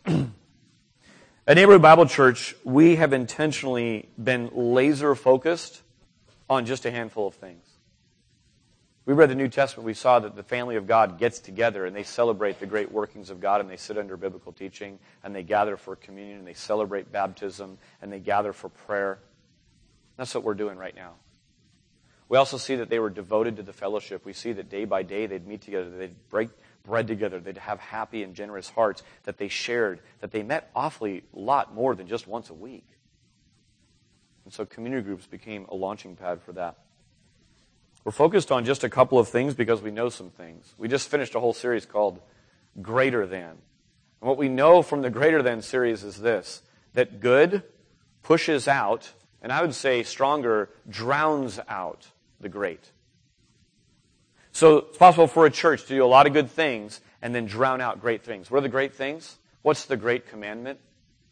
[1.46, 5.82] At Neighborhood Bible Church, we have intentionally been laser focused
[6.48, 7.64] on just a handful of things.
[9.04, 11.96] We read the New Testament, we saw that the family of God gets together and
[11.96, 15.42] they celebrate the great workings of God and they sit under biblical teaching and they
[15.42, 19.18] gather for communion and they celebrate baptism and they gather for prayer.
[20.16, 21.14] That's what we're doing right now.
[22.32, 24.24] We also see that they were devoted to the fellowship.
[24.24, 26.48] We see that day by day they'd meet together, they'd break
[26.82, 31.24] bread together, they'd have happy and generous hearts, that they shared, that they met awfully
[31.34, 32.86] lot more than just once a week.
[34.46, 36.78] And so community groups became a launching pad for that.
[38.02, 40.72] We're focused on just a couple of things because we know some things.
[40.78, 42.18] We just finished a whole series called
[42.80, 43.50] Greater Than.
[43.50, 43.58] And
[44.22, 46.62] what we know from the Greater Than series is this
[46.94, 47.62] that good
[48.22, 52.08] pushes out, and I would say stronger, drowns out
[52.42, 52.90] the great.
[54.52, 57.46] So it's possible for a church to do a lot of good things and then
[57.46, 58.50] drown out great things.
[58.50, 59.38] What are the great things?
[59.62, 60.78] What's the great commandment?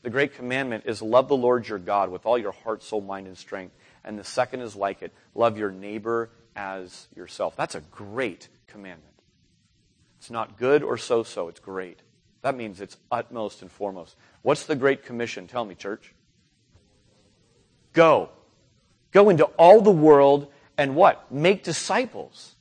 [0.02, 3.26] The great commandment is love the Lord your God with all your heart, soul, mind,
[3.26, 3.74] and strength.
[4.02, 7.54] And the second is like it love your neighbor as yourself.
[7.56, 9.12] That's a great commandment.
[10.18, 12.00] It's not good or so so, it's great.
[12.42, 14.16] That means it's utmost and foremost.
[14.42, 15.46] What's the Great Commission?
[15.46, 16.14] Tell me, church.
[17.92, 18.30] Go.
[19.12, 21.30] Go into all the world and what?
[21.30, 22.54] Make disciples.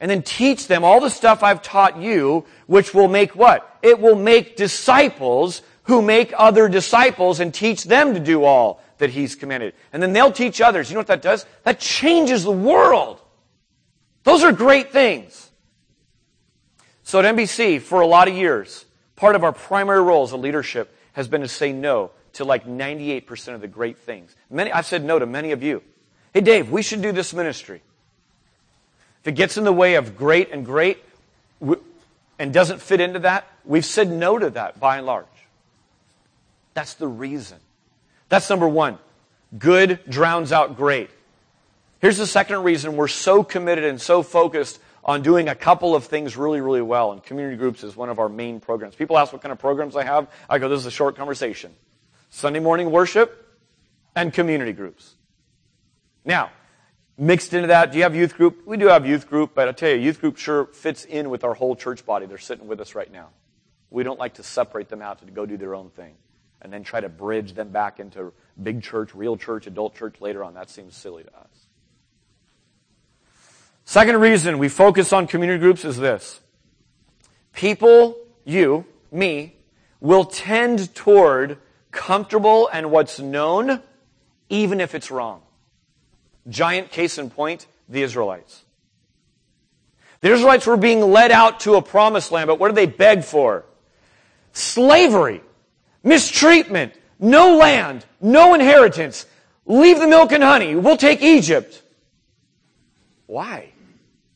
[0.00, 3.78] And then teach them all the stuff I've taught you, which will make what?
[3.82, 9.10] It will make disciples who make other disciples and teach them to do all that
[9.10, 9.74] He's commanded.
[9.92, 10.88] And then they'll teach others.
[10.88, 11.44] You know what that does?
[11.64, 13.20] That changes the world.
[14.22, 15.50] Those are great things.
[17.02, 20.38] So at NBC, for a lot of years, part of our primary role as a
[20.38, 24.34] leadership has been to say no to like 98% of the great things.
[24.48, 25.82] Many, I've said no to many of you.
[26.32, 27.82] Hey, Dave, we should do this ministry.
[29.22, 30.98] If it gets in the way of great and great
[32.38, 35.26] and doesn't fit into that, we've said no to that by and large.
[36.72, 37.58] That's the reason.
[38.28, 38.98] That's number one.
[39.58, 41.10] Good drowns out great.
[42.00, 46.04] Here's the second reason we're so committed and so focused on doing a couple of
[46.04, 47.12] things really, really well.
[47.12, 48.94] And community groups is one of our main programs.
[48.94, 50.28] People ask what kind of programs I have.
[50.48, 51.74] I go, this is a short conversation.
[52.30, 53.46] Sunday morning worship
[54.14, 55.14] and community groups.
[56.24, 56.50] Now,
[57.16, 58.66] mixed into that, do you have youth group?
[58.66, 61.44] We do have youth group, but I'll tell you, youth group sure fits in with
[61.44, 62.26] our whole church body.
[62.26, 63.28] They're sitting with us right now.
[63.90, 66.14] We don't like to separate them out to go do their own thing
[66.62, 70.44] and then try to bridge them back into big church, real church, adult church later
[70.44, 70.54] on.
[70.54, 71.66] That seems silly to us.
[73.84, 76.40] Second reason we focus on community groups is this.
[77.52, 79.56] People, you, me,
[80.00, 81.58] will tend toward
[81.90, 83.82] comfortable and what's known,
[84.48, 85.42] even if it's wrong.
[86.48, 88.64] Giant case in point, the Israelites.
[90.20, 93.24] The Israelites were being led out to a promised land, but what did they beg
[93.24, 93.64] for?
[94.52, 95.42] Slavery
[96.02, 99.26] mistreatment, no land, no inheritance.
[99.66, 100.74] Leave the milk and honey.
[100.74, 101.82] We'll take Egypt.
[103.26, 103.72] Why?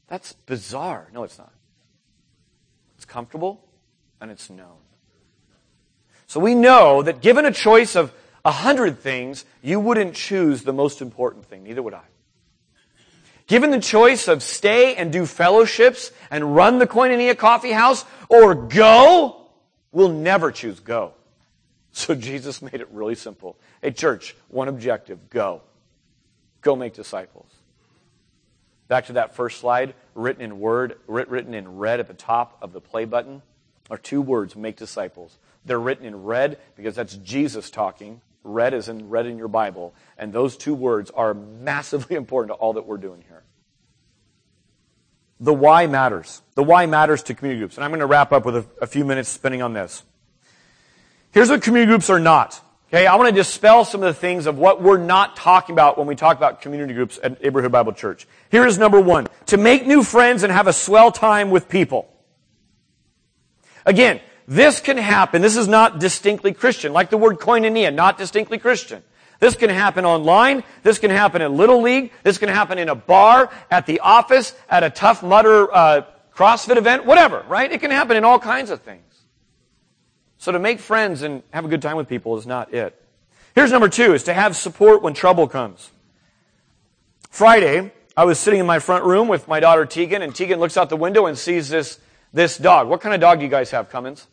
[0.08, 1.08] That's bizarre.
[1.12, 1.52] No, it's not.
[2.96, 3.60] It's comfortable.
[4.20, 4.78] and it's known.
[6.26, 8.10] So we know that given a choice of
[8.44, 11.64] a hundred things, you wouldn't choose the most important thing.
[11.64, 12.02] Neither would I.
[13.46, 18.54] Given the choice of stay and do fellowships and run the Koinonia coffee house or
[18.54, 19.48] go,
[19.92, 21.12] we'll never choose go.
[21.92, 23.56] So Jesus made it really simple.
[23.82, 25.62] Hey, church, one objective go.
[26.62, 27.46] Go make disciples.
[28.88, 32.72] Back to that first slide, written in word, written in red at the top of
[32.72, 33.42] the play button,
[33.90, 35.38] are two words, make disciples.
[35.64, 38.20] They're written in red because that's Jesus talking.
[38.44, 39.94] Red is in red in your Bible.
[40.16, 43.42] And those two words are massively important to all that we're doing here.
[45.40, 46.42] The why matters.
[46.54, 47.76] The why matters to community groups.
[47.76, 50.04] And I'm going to wrap up with a, a few minutes spending on this.
[51.32, 52.60] Here's what community groups are not.
[52.88, 55.98] Okay, I want to dispel some of the things of what we're not talking about
[55.98, 58.28] when we talk about community groups at Neighborhood Bible Church.
[58.50, 59.26] Here is number one.
[59.46, 62.08] To make new friends and have a swell time with people.
[63.84, 65.42] Again, this can happen.
[65.42, 66.92] This is not distinctly Christian.
[66.92, 69.02] Like the word koinonia, not distinctly Christian.
[69.40, 70.64] This can happen online.
[70.82, 72.12] This can happen in Little League.
[72.22, 76.02] This can happen in a bar, at the office, at a Tough Mudder uh,
[76.34, 77.70] CrossFit event, whatever, right?
[77.70, 79.02] It can happen in all kinds of things.
[80.38, 83.00] So to make friends and have a good time with people is not it.
[83.54, 85.90] Here's number two, is to have support when trouble comes.
[87.30, 90.76] Friday, I was sitting in my front room with my daughter Tegan, and Tegan looks
[90.76, 91.98] out the window and sees this,
[92.32, 92.88] this dog.
[92.88, 94.26] What kind of dog do you guys have, Cummins?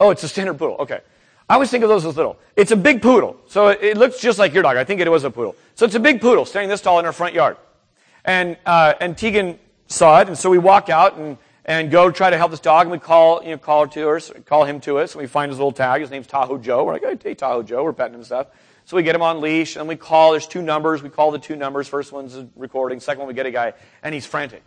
[0.00, 0.76] Oh, it's a standard poodle.
[0.80, 1.00] Okay.
[1.48, 2.38] I always think of those as little.
[2.56, 3.36] It's a big poodle.
[3.46, 4.76] So it looks just like your dog.
[4.76, 5.56] I think it was a poodle.
[5.74, 7.56] So it's a big poodle standing this tall in our front yard.
[8.24, 12.30] And, uh, and Tegan saw it, and so we walk out and and go try
[12.30, 12.86] to help this dog.
[12.86, 15.50] And we call, you know, call to us, call him to us, and we find
[15.50, 16.00] his little tag.
[16.00, 16.84] His name's Tahoe Joe.
[16.84, 17.82] We're like, hey, Tahoe Joe.
[17.84, 18.48] We're petting him stuff.
[18.84, 20.32] So we get him on leash, and we call.
[20.32, 21.02] There's two numbers.
[21.02, 21.88] We call the two numbers.
[21.88, 23.00] First one's recording.
[23.00, 24.62] Second one, we get a guy, and he's frantic.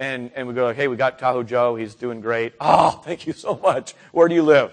[0.00, 1.74] And, and we go like, hey, we got Tahoe Joe.
[1.76, 2.54] He's doing great.
[2.60, 3.94] Oh, thank you so much.
[4.12, 4.72] Where do you live?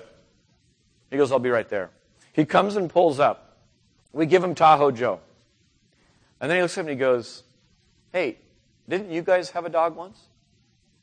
[1.10, 1.90] He goes, I'll be right there.
[2.34, 3.58] He comes and pulls up.
[4.14, 5.20] We give him Tahoe Joe.
[6.40, 7.44] And then he looks at me and he goes,
[8.14, 8.38] hey,
[8.88, 10.20] didn't you guys have a dog once?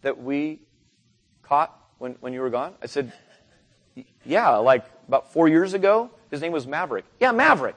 [0.03, 0.61] that we
[1.43, 2.75] caught when, when you were gone?
[2.83, 3.13] I said,
[4.25, 6.11] Yeah, like about four years ago.
[6.31, 7.05] His name was Maverick.
[7.21, 7.77] Yeah, Maverick.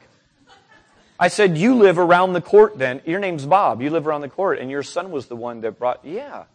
[1.19, 3.01] I said, You live around the court then.
[3.05, 3.81] Your name's Bob.
[3.81, 6.03] You live around the court, and your son was the one that brought.
[6.03, 6.45] Yeah.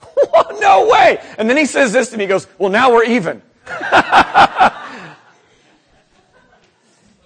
[0.58, 1.20] no way.
[1.38, 2.24] And then he says this to me.
[2.24, 3.42] He goes, Well, now we're even.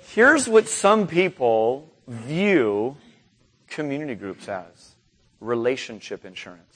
[0.08, 2.96] Here's what some people view
[3.68, 4.94] community groups as
[5.40, 6.75] relationship insurance.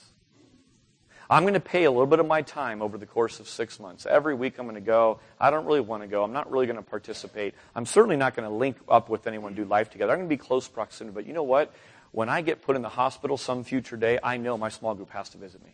[1.30, 3.78] I'm going to pay a little bit of my time over the course of six
[3.78, 4.04] months.
[4.04, 5.20] Every week I'm going to go.
[5.38, 6.24] I don't really want to go.
[6.24, 7.54] I'm not really going to participate.
[7.76, 10.12] I'm certainly not going to link up with anyone, do life together.
[10.12, 11.14] I'm going to be close proximity.
[11.14, 11.72] But you know what?
[12.10, 15.10] When I get put in the hospital some future day, I know my small group
[15.10, 15.70] has to visit me.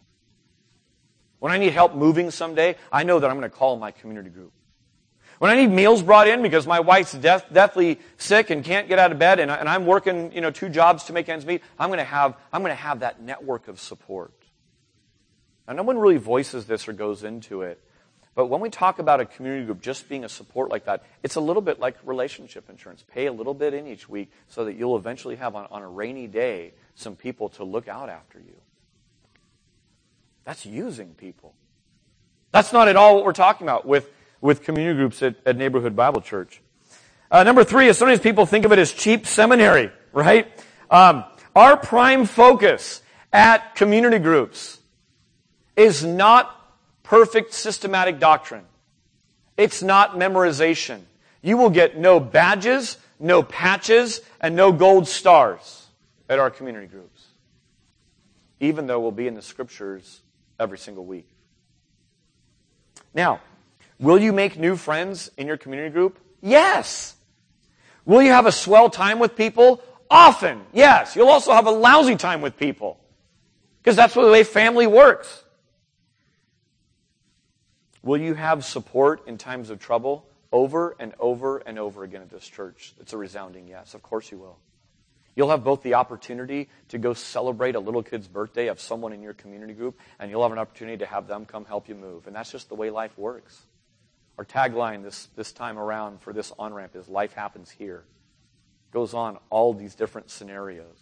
[1.39, 4.29] When I need help moving someday, I know that I'm going to call my community
[4.29, 4.53] group.
[5.39, 8.99] When I need meals brought in because my wife's death, deathly sick and can't get
[8.99, 11.63] out of bed and, and I'm working, you know, two jobs to make ends meet,
[11.79, 14.33] I'm going to have, I'm going to have that network of support.
[15.67, 17.81] Now, no one really voices this or goes into it.
[18.37, 21.37] But when we talk about a community group just being a support like that, it's
[21.37, 23.03] a little bit like relationship insurance.
[23.03, 25.89] Pay a little bit in each week so that you'll eventually have, on, on a
[25.89, 28.55] rainy day, some people to look out after you.
[30.45, 31.55] That's using people.
[32.53, 34.11] That's not at all what we're talking about with,
[34.43, 36.61] with community groups at, at Neighborhood Bible Church.
[37.31, 40.47] Uh, number three is sometimes people think of it as cheap seminary, right?
[40.91, 41.25] Um,
[41.57, 43.03] our prime focus
[43.33, 44.79] at community groups
[45.77, 46.53] is not
[47.03, 48.65] perfect systematic doctrine.
[49.57, 51.03] It's not memorization.
[51.43, 55.87] You will get no badges, no patches, and no gold stars
[56.29, 57.27] at our community groups.
[58.59, 60.21] Even though we'll be in the scriptures
[60.59, 61.29] every single week.
[63.15, 63.41] Now,
[63.99, 66.19] will you make new friends in your community group?
[66.43, 67.15] Yes.
[68.05, 69.83] Will you have a swell time with people?
[70.11, 71.17] Often, yes.
[71.17, 72.99] You'll also have a lousy time with people.
[73.83, 75.45] Because that's the way family works.
[78.07, 80.25] Will you have support in times of trouble?
[80.53, 82.95] Over and over and over again at this church.
[83.01, 83.95] It's a resounding yes.
[83.95, 84.59] Of course you will.
[85.35, 89.23] You'll have both the opportunity to go celebrate a little kid's birthday of someone in
[89.23, 92.29] your community group, and you'll have an opportunity to have them come help you move.
[92.29, 93.61] And that's just the way life works.
[94.39, 98.05] Our tagline this, this time around for this on ramp is Life Happens Here.
[98.89, 100.97] It goes on all these different scenarios.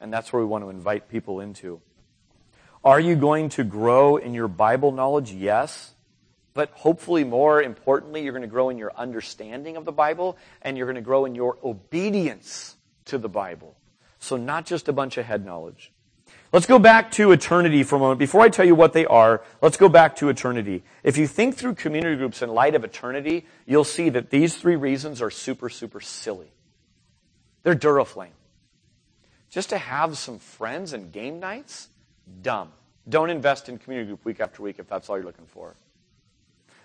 [0.00, 1.82] And that's where we want to invite people into.
[2.82, 5.30] Are you going to grow in your Bible knowledge?
[5.30, 5.91] Yes.
[6.54, 10.76] But hopefully, more importantly, you're going to grow in your understanding of the Bible and
[10.76, 12.76] you're going to grow in your obedience
[13.06, 13.76] to the Bible.
[14.18, 15.92] So, not just a bunch of head knowledge.
[16.52, 18.18] Let's go back to eternity for a moment.
[18.18, 20.82] Before I tell you what they are, let's go back to eternity.
[21.02, 24.76] If you think through community groups in light of eternity, you'll see that these three
[24.76, 26.52] reasons are super, super silly.
[27.62, 28.36] They're Duraflame.
[29.48, 31.88] Just to have some friends and game nights?
[32.42, 32.70] Dumb.
[33.08, 35.74] Don't invest in community group week after week if that's all you're looking for.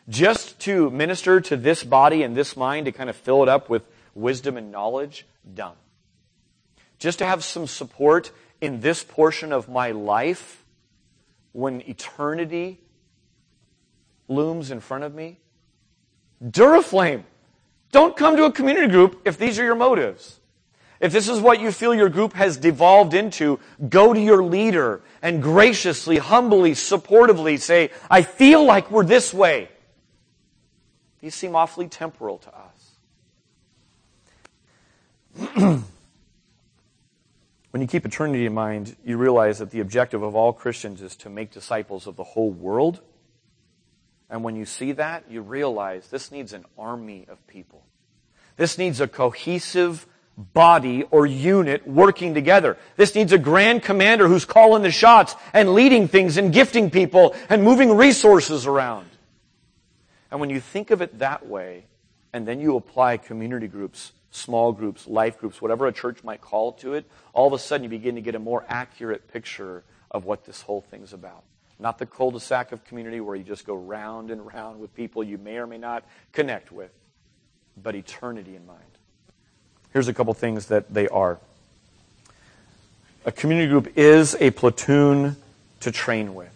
[0.09, 3.69] Just to minister to this body and this mind to kind of fill it up
[3.69, 3.83] with
[4.15, 5.25] wisdom and knowledge?
[5.53, 5.75] Dumb.
[6.99, 8.31] Just to have some support
[8.61, 10.63] in this portion of my life
[11.51, 12.79] when eternity
[14.27, 15.37] looms in front of me?
[16.43, 17.23] Duraflame.
[17.91, 20.39] Don't come to a community group if these are your motives.
[20.99, 25.01] If this is what you feel your group has devolved into, go to your leader
[25.21, 29.69] and graciously, humbly, supportively say, I feel like we're this way.
[31.27, 32.53] These seem awfully temporal to
[35.35, 35.83] us.
[37.71, 41.17] When you keep eternity in mind, you realize that the objective of all Christians is
[41.17, 43.01] to make disciples of the whole world.
[44.29, 47.83] And when you see that, you realize this needs an army of people.
[48.55, 50.07] This needs a cohesive
[50.37, 52.77] body or unit working together.
[52.95, 57.35] This needs a grand commander who's calling the shots and leading things and gifting people
[57.49, 59.09] and moving resources around.
[60.31, 61.85] And when you think of it that way,
[62.33, 66.73] and then you apply community groups small groups, life groups, whatever a church might call
[66.73, 70.25] to it, all of a sudden you begin to get a more accurate picture of
[70.25, 71.43] what this whole thing's about.
[71.79, 75.37] Not the cul-de-sac of community where you just go round and round with people you
[75.37, 76.91] may or may not connect with,
[77.81, 78.81] but eternity in mind.
[79.93, 81.39] Here's a couple things that they are.
[83.25, 85.35] A community group is a platoon
[85.81, 86.51] to train with.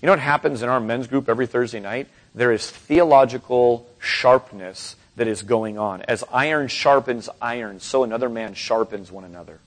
[0.00, 2.08] You know what happens in our men's group every Thursday night?
[2.34, 6.02] There is theological sharpness that is going on.
[6.02, 9.58] As iron sharpens iron, so another man sharpens one another.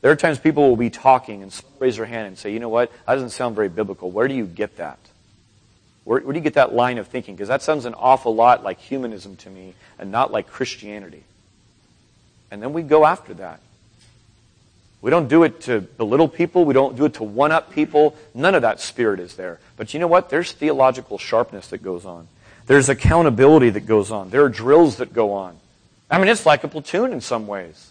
[0.00, 2.68] There are times people will be talking and raise their hand and say, you know
[2.68, 4.10] what, that doesn't sound very biblical.
[4.10, 4.98] Where do you get that?
[6.04, 7.34] Where, where do you get that line of thinking?
[7.34, 11.24] Because that sounds an awful lot like humanism to me and not like Christianity.
[12.50, 13.60] And then we go after that.
[15.02, 16.64] We don't do it to belittle people.
[16.64, 18.16] We don't do it to one up people.
[18.34, 19.60] None of that spirit is there.
[19.76, 20.30] But you know what?
[20.30, 22.28] There's theological sharpness that goes on.
[22.66, 24.30] There's accountability that goes on.
[24.30, 25.56] There are drills that go on.
[26.10, 27.90] I mean, it's like a platoon in some ways.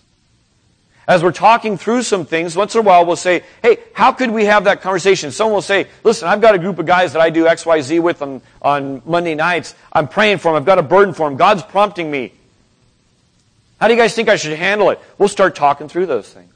[1.08, 4.32] As we're talking through some things, once in a while we'll say, hey, how could
[4.32, 5.32] we have that conversation?
[5.32, 8.24] Someone will say, listen, I've got a group of guys that I do XYZ with
[8.24, 9.76] on, on Monday nights.
[9.94, 10.56] I'm praying for them.
[10.56, 11.38] I've got a burden for them.
[11.38, 12.34] God's prompting me.
[13.80, 15.00] How do you guys think I should handle it?
[15.20, 16.55] We'll start talking through those things.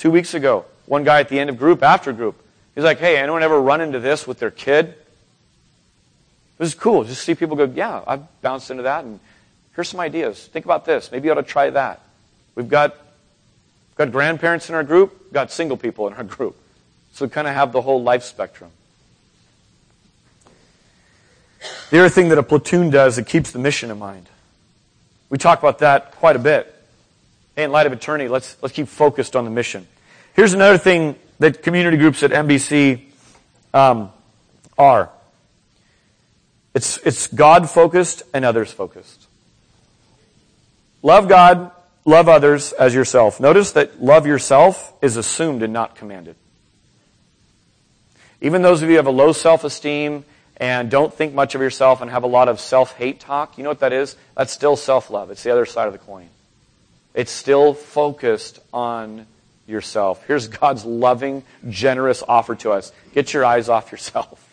[0.00, 2.42] Two weeks ago, one guy at the end of group, after group,
[2.74, 4.94] he's like, hey, anyone ever run into this with their kid?
[6.56, 7.04] This is cool.
[7.04, 9.20] Just see people go, yeah, I've bounced into that, and
[9.74, 10.46] here's some ideas.
[10.46, 11.12] Think about this.
[11.12, 12.00] Maybe you ought to try that.
[12.54, 12.96] We've got,
[13.94, 16.56] got grandparents in our group, got single people in our group.
[17.12, 18.70] So kind of have the whole life spectrum.
[21.90, 24.30] The other thing that a platoon does, it keeps the mission in mind.
[25.28, 26.74] We talk about that quite a bit.
[27.60, 29.86] Hey, in light of eternity, let's, let's keep focused on the mission.
[30.32, 33.02] Here's another thing that community groups at NBC
[33.74, 34.10] um,
[34.78, 35.10] are.
[36.72, 39.26] It's, it's God focused and others focused.
[41.02, 41.70] Love God,
[42.06, 43.40] love others as yourself.
[43.40, 46.36] Notice that love yourself is assumed and not commanded.
[48.40, 50.24] Even those of you who have a low self-esteem
[50.56, 53.70] and don't think much of yourself and have a lot of self-hate talk, you know
[53.70, 54.16] what that is?
[54.34, 55.30] That's still self-love.
[55.30, 56.30] It's the other side of the coin.
[57.14, 59.26] It's still focused on
[59.66, 60.24] yourself.
[60.26, 62.92] Here's God's loving, generous offer to us.
[63.14, 64.50] Get your eyes off yourself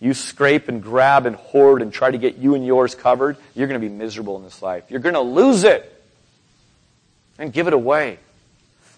[0.00, 3.68] you scrape and grab and hoard and try to get you and yours covered, you're
[3.68, 4.84] going to be miserable in this life.
[4.88, 6.02] You're going to lose it
[7.38, 8.18] and give it away.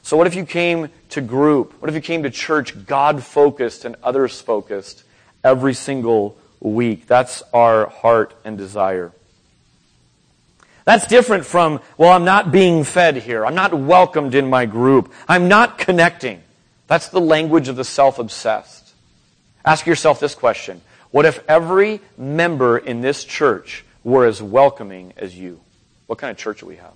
[0.04, 1.74] So, what if you came to group?
[1.80, 5.02] What if you came to church God focused and others focused
[5.44, 7.06] every single week?
[7.06, 9.12] That's our heart and desire.
[10.84, 13.46] That's different from, well, I'm not being fed here.
[13.46, 15.12] I'm not welcomed in my group.
[15.28, 16.42] I'm not connecting.
[16.88, 18.92] That's the language of the self obsessed.
[19.64, 20.80] Ask yourself this question
[21.12, 25.60] what if every member in this church were as welcoming as you?
[26.06, 26.94] What kind of church would we have?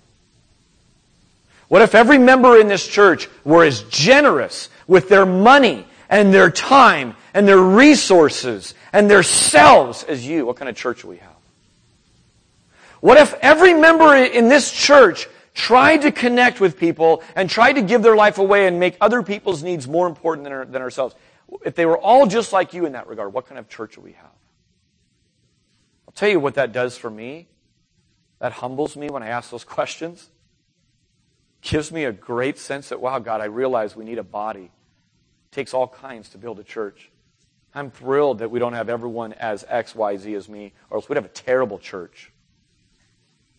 [1.68, 6.50] What if every member in this church were as generous with their money and their
[6.50, 10.46] time and their resources and their selves as you?
[10.46, 11.35] What kind of church would we have?
[13.00, 17.82] What if every member in this church tried to connect with people and tried to
[17.82, 21.14] give their life away and make other people's needs more important than, our, than ourselves?
[21.64, 24.04] if they were all just like you in that regard, what kind of church would
[24.04, 24.30] we have?
[26.08, 27.48] I'll tell you what that does for me.
[28.38, 30.30] That humbles me when I ask those questions.
[31.62, 34.64] gives me a great sense that, wow, God, I realize we need a body.
[34.64, 37.10] It takes all kinds to build a church.
[37.74, 41.08] I'm thrilled that we don't have everyone as X, Y, Z as me, or else
[41.08, 42.32] we'd have a terrible church.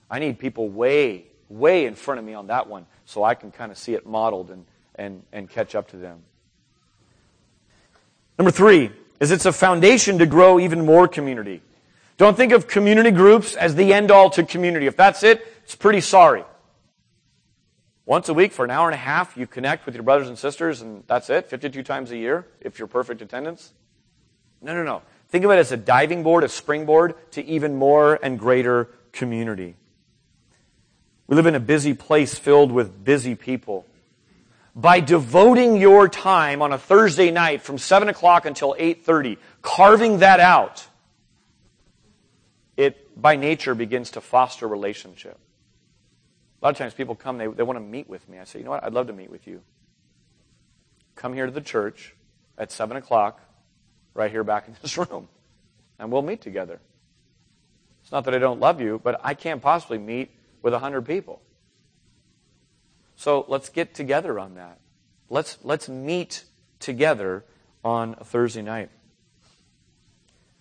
[0.09, 3.51] I need people way, way in front of me on that one so I can
[3.51, 6.19] kind of see it modeled and, and, and catch up to them.
[8.37, 11.61] Number three is it's a foundation to grow even more community.
[12.17, 14.87] Don't think of community groups as the end all to community.
[14.87, 16.43] If that's it, it's pretty sorry.
[18.05, 20.37] Once a week for an hour and a half, you connect with your brothers and
[20.37, 23.73] sisters, and that's it, 52 times a year, if you're perfect attendance.
[24.61, 25.01] No, no, no.
[25.29, 29.75] Think of it as a diving board, a springboard to even more and greater community.
[31.27, 33.85] We live in a busy place filled with busy people.
[34.73, 40.39] By devoting your time on a Thursday night from 7 o'clock until 8.30, carving that
[40.39, 40.85] out,
[42.77, 45.37] it by nature begins to foster relationship.
[46.61, 48.39] A lot of times people come, they, they want to meet with me.
[48.39, 49.61] I say, you know what, I'd love to meet with you.
[51.15, 52.15] Come here to the church
[52.57, 53.41] at 7 o'clock,
[54.13, 55.27] right here back in this room,
[55.99, 56.79] and we'll meet together.
[58.03, 60.31] It's not that I don't love you, but I can't possibly meet
[60.67, 61.41] with 100 people.
[63.15, 64.79] So let's get together on that.
[65.29, 66.43] Let's, let's meet
[66.81, 67.45] together
[67.85, 68.89] on a Thursday night.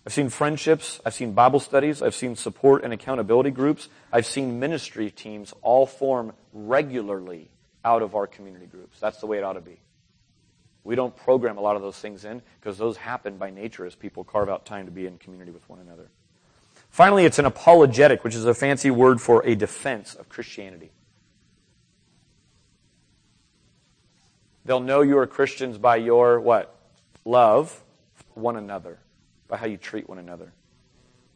[0.07, 4.61] I've seen friendships, I've seen Bible studies, I've seen support and accountability groups, I've seen
[4.61, 7.51] ministry teams all form regularly
[7.85, 9.01] out of our community groups.
[9.01, 9.81] That's the way it ought to be.
[10.85, 13.97] We don't program a lot of those things in because those happen by nature as
[13.97, 16.11] people carve out time to be in community with one another.
[16.97, 20.91] Finally, it's an apologetic, which is a fancy word for a defense of Christianity.
[24.65, 26.75] They'll know you are Christians by your what?
[27.27, 27.85] Love
[28.33, 28.99] one another,
[29.47, 30.55] by how you treat one another.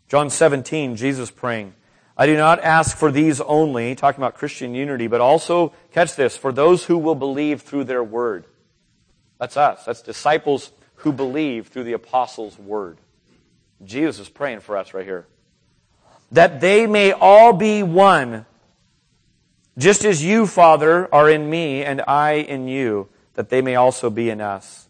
[0.09, 1.75] John 17, Jesus praying,
[2.17, 6.39] I do not ask for these only, talking about Christian unity, but also, catch this,
[6.39, 8.47] for those who will believe through their word.
[9.39, 9.85] That's us.
[9.85, 12.97] That's disciples who believe through the apostles' word.
[13.85, 15.27] Jesus is praying for us right here
[16.33, 18.47] that they may all be one,
[19.79, 24.11] just as you, Father, are in me and I in you, that they may also
[24.11, 24.89] be in us,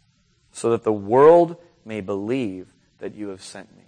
[0.53, 3.85] so that the world may believe that you have sent me.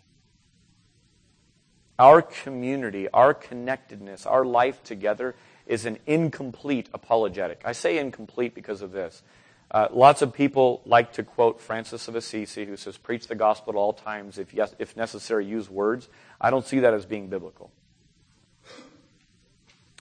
[1.98, 5.34] Our community, our connectedness, our life together
[5.66, 7.62] is an incomplete apologetic.
[7.64, 9.22] I say incomplete because of this.
[9.70, 13.72] Uh, lots of people like to quote Francis of Assisi, who says, Preach the gospel
[13.72, 16.08] at all times, if, yes, if necessary, use words.
[16.42, 17.70] I don't see that as being biblical.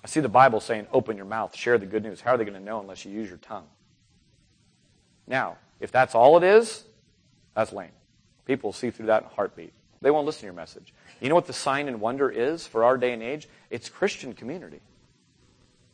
[0.03, 2.19] I see the Bible saying, Open your mouth, share the good news.
[2.19, 3.67] How are they going to know unless you use your tongue?
[5.27, 6.83] Now, if that's all it is,
[7.55, 7.91] that's lame.
[8.45, 9.71] People will see through that in a heartbeat.
[10.01, 10.93] They won't listen to your message.
[11.21, 13.47] You know what the sign and wonder is for our day and age?
[13.69, 14.81] It's Christian community.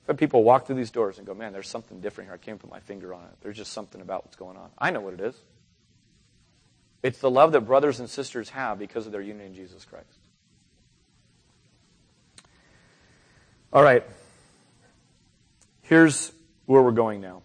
[0.08, 2.36] Had people walk through these doors and go, man, there's something different here.
[2.36, 3.32] I can't put my finger on it.
[3.42, 4.70] There's just something about what's going on.
[4.78, 5.36] I know what it is.
[7.04, 10.17] It's the love that brothers and sisters have because of their union in Jesus Christ.
[13.74, 14.02] All right.
[15.82, 16.32] Here's
[16.68, 17.42] where we're going now.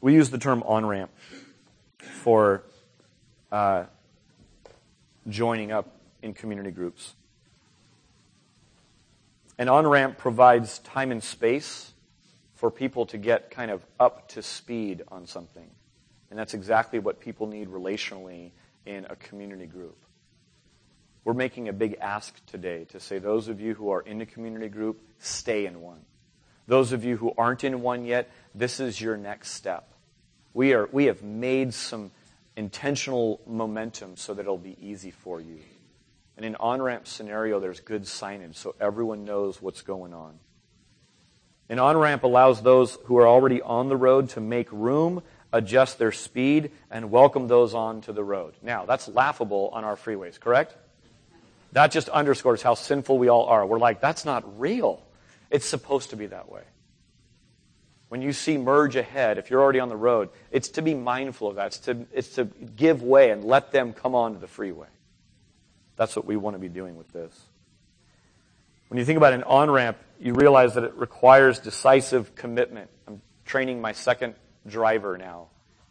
[0.00, 1.10] We use the term on ramp
[1.98, 2.62] for
[3.50, 3.86] uh,
[5.28, 5.88] joining up
[6.22, 7.14] in community groups.
[9.58, 11.92] An on ramp provides time and space
[12.54, 15.68] for people to get kind of up to speed on something.
[16.30, 18.52] And that's exactly what people need relationally
[18.86, 19.96] in a community group.
[21.24, 24.26] We're making a big ask today to say those of you who are in a
[24.26, 26.00] community group, stay in one.
[26.66, 29.92] Those of you who aren't in one yet, this is your next step.
[30.52, 32.10] We, are, we have made some
[32.56, 35.58] intentional momentum so that it'll be easy for you.
[36.36, 40.38] And in on ramp scenario, there's good signage so everyone knows what's going on.
[41.68, 45.22] An on ramp allows those who are already on the road to make room,
[45.52, 48.54] adjust their speed, and welcome those on to the road.
[48.62, 50.76] Now, that's laughable on our freeways, correct?
[51.74, 53.66] That just underscores how sinful we all are.
[53.66, 55.02] We're like, that's not real.
[55.50, 56.62] It's supposed to be that way.
[58.08, 61.48] When you see merge ahead, if you're already on the road, it's to be mindful
[61.48, 61.66] of that.
[61.66, 64.86] It's to, it's to give way and let them come onto the freeway.
[65.96, 67.36] That's what we want to be doing with this.
[68.86, 72.88] When you think about an on ramp, you realize that it requires decisive commitment.
[73.08, 75.48] I'm training my second driver now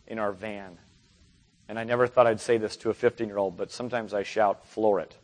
[0.08, 0.78] in our van.
[1.68, 4.24] And I never thought I'd say this to a 15 year old, but sometimes I
[4.24, 5.18] shout, floor it.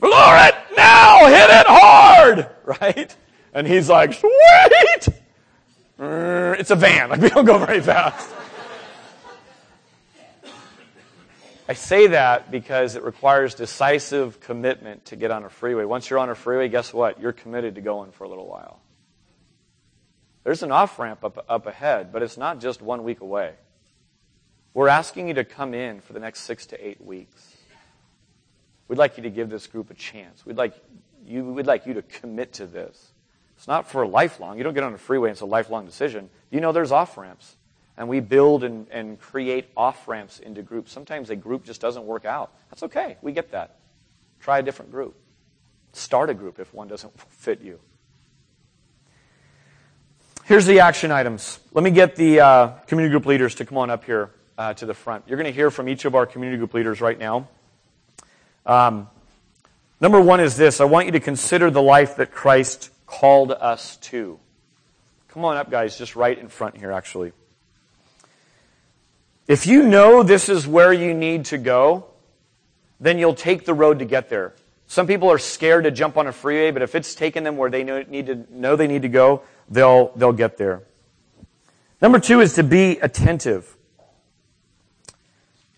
[0.00, 1.26] Floor it now!
[1.26, 2.50] Hit it hard!
[2.80, 3.16] Right?
[3.52, 5.08] And he's like, sweet!
[5.98, 7.10] Mm, it's a van.
[7.10, 8.28] Like, we don't go very fast.
[11.68, 15.84] I say that because it requires decisive commitment to get on a freeway.
[15.84, 17.20] Once you're on a freeway, guess what?
[17.20, 18.80] You're committed to going for a little while.
[20.44, 23.54] There's an off ramp up, up ahead, but it's not just one week away.
[24.74, 27.49] We're asking you to come in for the next six to eight weeks.
[28.90, 30.44] We'd like you to give this group a chance.
[30.44, 30.74] We'd like
[31.24, 33.12] you, we'd like you to commit to this.
[33.56, 34.58] It's not for a lifelong.
[34.58, 36.28] You don't get on a freeway it's a lifelong decision.
[36.50, 37.54] You know there's off ramps.
[37.96, 40.90] And we build and, and create off ramps into groups.
[40.90, 42.52] Sometimes a group just doesn't work out.
[42.70, 43.16] That's okay.
[43.22, 43.76] We get that.
[44.40, 45.14] Try a different group.
[45.92, 47.78] Start a group if one doesn't fit you.
[50.46, 51.60] Here's the action items.
[51.72, 54.84] Let me get the uh, community group leaders to come on up here uh, to
[54.84, 55.26] the front.
[55.28, 57.46] You're going to hear from each of our community group leaders right now.
[58.66, 59.08] Um,
[60.00, 63.96] number one is this I want you to consider the life that Christ called us
[63.96, 64.38] to.
[65.28, 67.32] Come on up, guys, just right in front here, actually.
[69.46, 72.06] If you know this is where you need to go,
[73.00, 74.54] then you'll take the road to get there.
[74.86, 77.70] Some people are scared to jump on a freeway, but if it's taking them where
[77.70, 80.82] they need to know they need to go, they'll, they'll get there.
[82.02, 83.76] Number two is to be attentive.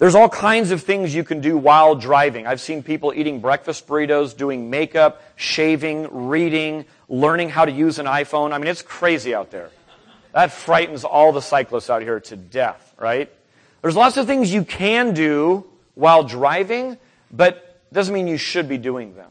[0.02, 2.44] There's all kinds of things you can do while driving.
[2.44, 8.06] I've seen people eating breakfast burritos, doing makeup, shaving, reading, learning how to use an
[8.06, 8.52] iPhone.
[8.52, 9.70] I mean, it's crazy out there.
[10.32, 13.30] That frightens all the cyclists out here to death, right?
[13.80, 16.98] There's lots of things you can do while driving,
[17.30, 19.30] but doesn't mean you should be doing them.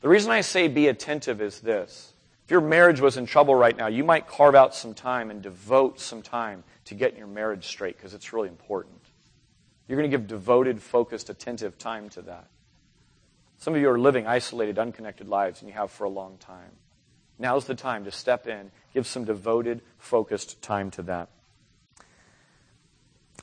[0.00, 2.14] The reason I say be attentive is this.
[2.46, 5.42] If your marriage was in trouble right now, you might carve out some time and
[5.42, 8.93] devote some time to getting your marriage straight because it's really important.
[9.88, 12.48] You're going to give devoted, focused, attentive time to that.
[13.58, 16.72] Some of you are living isolated, unconnected lives, and you have for a long time.
[17.38, 21.28] Now's the time to step in, give some devoted, focused time to that.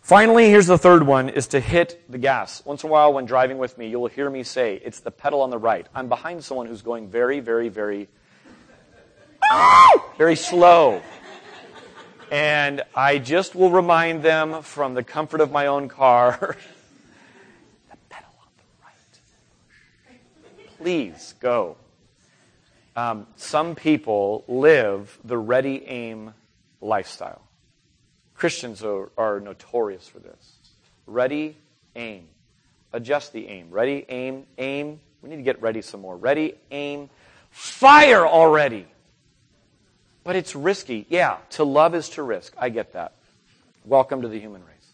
[0.01, 2.63] Finally, here's the third one is to hit the gas.
[2.65, 5.41] Once in a while when driving with me, you'll hear me say, it's the pedal
[5.41, 5.87] on the right.
[5.93, 8.07] I'm behind someone who's going very, very, very
[10.17, 11.01] very slow.
[12.31, 16.37] And I just will remind them from the comfort of my own car
[17.91, 18.63] the pedal on the
[20.07, 20.77] right.
[20.77, 21.75] Please go.
[22.95, 26.33] Um, some people live the ready aim
[26.79, 27.41] lifestyle.
[28.33, 30.55] Christians are, are notorious for this.
[31.07, 31.57] Ready,
[31.97, 32.27] aim.
[32.93, 33.67] Adjust the aim.
[33.71, 35.01] Ready, aim, aim.
[35.21, 36.15] We need to get ready some more.
[36.15, 37.09] Ready, aim,
[37.49, 38.87] fire already.
[40.23, 41.07] But it's risky.
[41.09, 42.53] Yeah, to love is to risk.
[42.57, 43.13] I get that.
[43.85, 44.93] Welcome to the human race.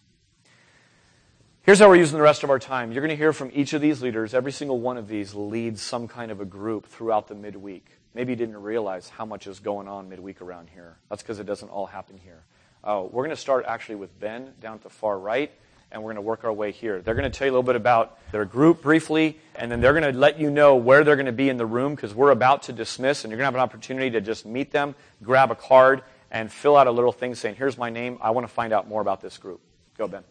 [1.64, 2.94] Here's how we're using the rest of our time.
[2.94, 4.34] You're going to hear from each of these leaders.
[4.34, 7.86] Every single one of these leads some kind of a group throughout the midweek.
[8.14, 10.96] Maybe you didn't realize how much is going on midweek around here.
[11.10, 12.46] That's because it doesn't all happen here.
[12.82, 15.52] Uh, we're going to start actually with Ben down at the far right
[15.92, 17.02] and we're going to work our way here.
[17.02, 19.94] They're going to tell you a little bit about their group briefly, and then they're
[19.94, 22.32] going to let you know where they're going to be in the room because we're
[22.32, 25.52] about to dismiss, and you're going to have an opportunity to just meet them, grab
[25.52, 28.18] a card, and fill out a little thing saying, Here's my name.
[28.22, 29.62] I want to find out more about this group.
[29.98, 30.24] Go, Ben.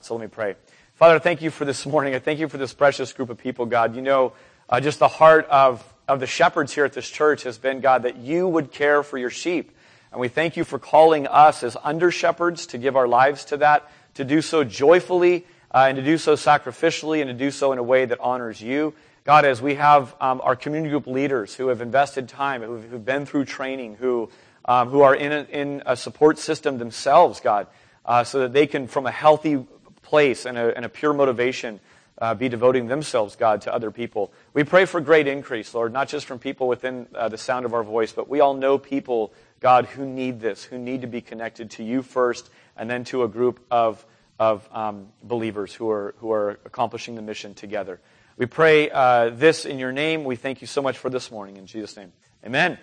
[0.00, 0.56] So let me pray.
[0.94, 2.14] Father, thank you for this morning.
[2.14, 3.96] I thank you for this precious group of people, God.
[3.96, 4.32] You know,
[4.68, 8.02] uh, just the heart of, of the shepherds here at this church has been, God,
[8.02, 9.72] that you would care for your sheep.
[10.10, 13.58] And we thank you for calling us as under shepherds to give our lives to
[13.58, 17.70] that to do so joyfully uh, and to do so sacrificially and to do so
[17.70, 18.92] in a way that honors you.
[19.22, 23.04] God, as we have um, our community group leaders who have invested time, who've, who've
[23.04, 24.28] been through training, who,
[24.64, 27.68] um, who are in a, in a support system themselves, God,
[28.04, 29.64] uh, so that they can, from a healthy
[30.02, 31.78] place and a, and a pure motivation,
[32.20, 34.32] uh, be devoting themselves, God, to other people.
[34.52, 37.72] We pray for great increase, Lord, not just from people within uh, the sound of
[37.72, 41.20] our voice, but we all know people, God, who need this, who need to be
[41.20, 44.06] connected to you first and then to a group of,
[44.38, 48.00] of um, believers who are, who are accomplishing the mission together.
[48.36, 50.24] We pray uh, this in your name.
[50.24, 51.56] We thank you so much for this morning.
[51.56, 52.12] In Jesus' name,
[52.44, 52.78] amen.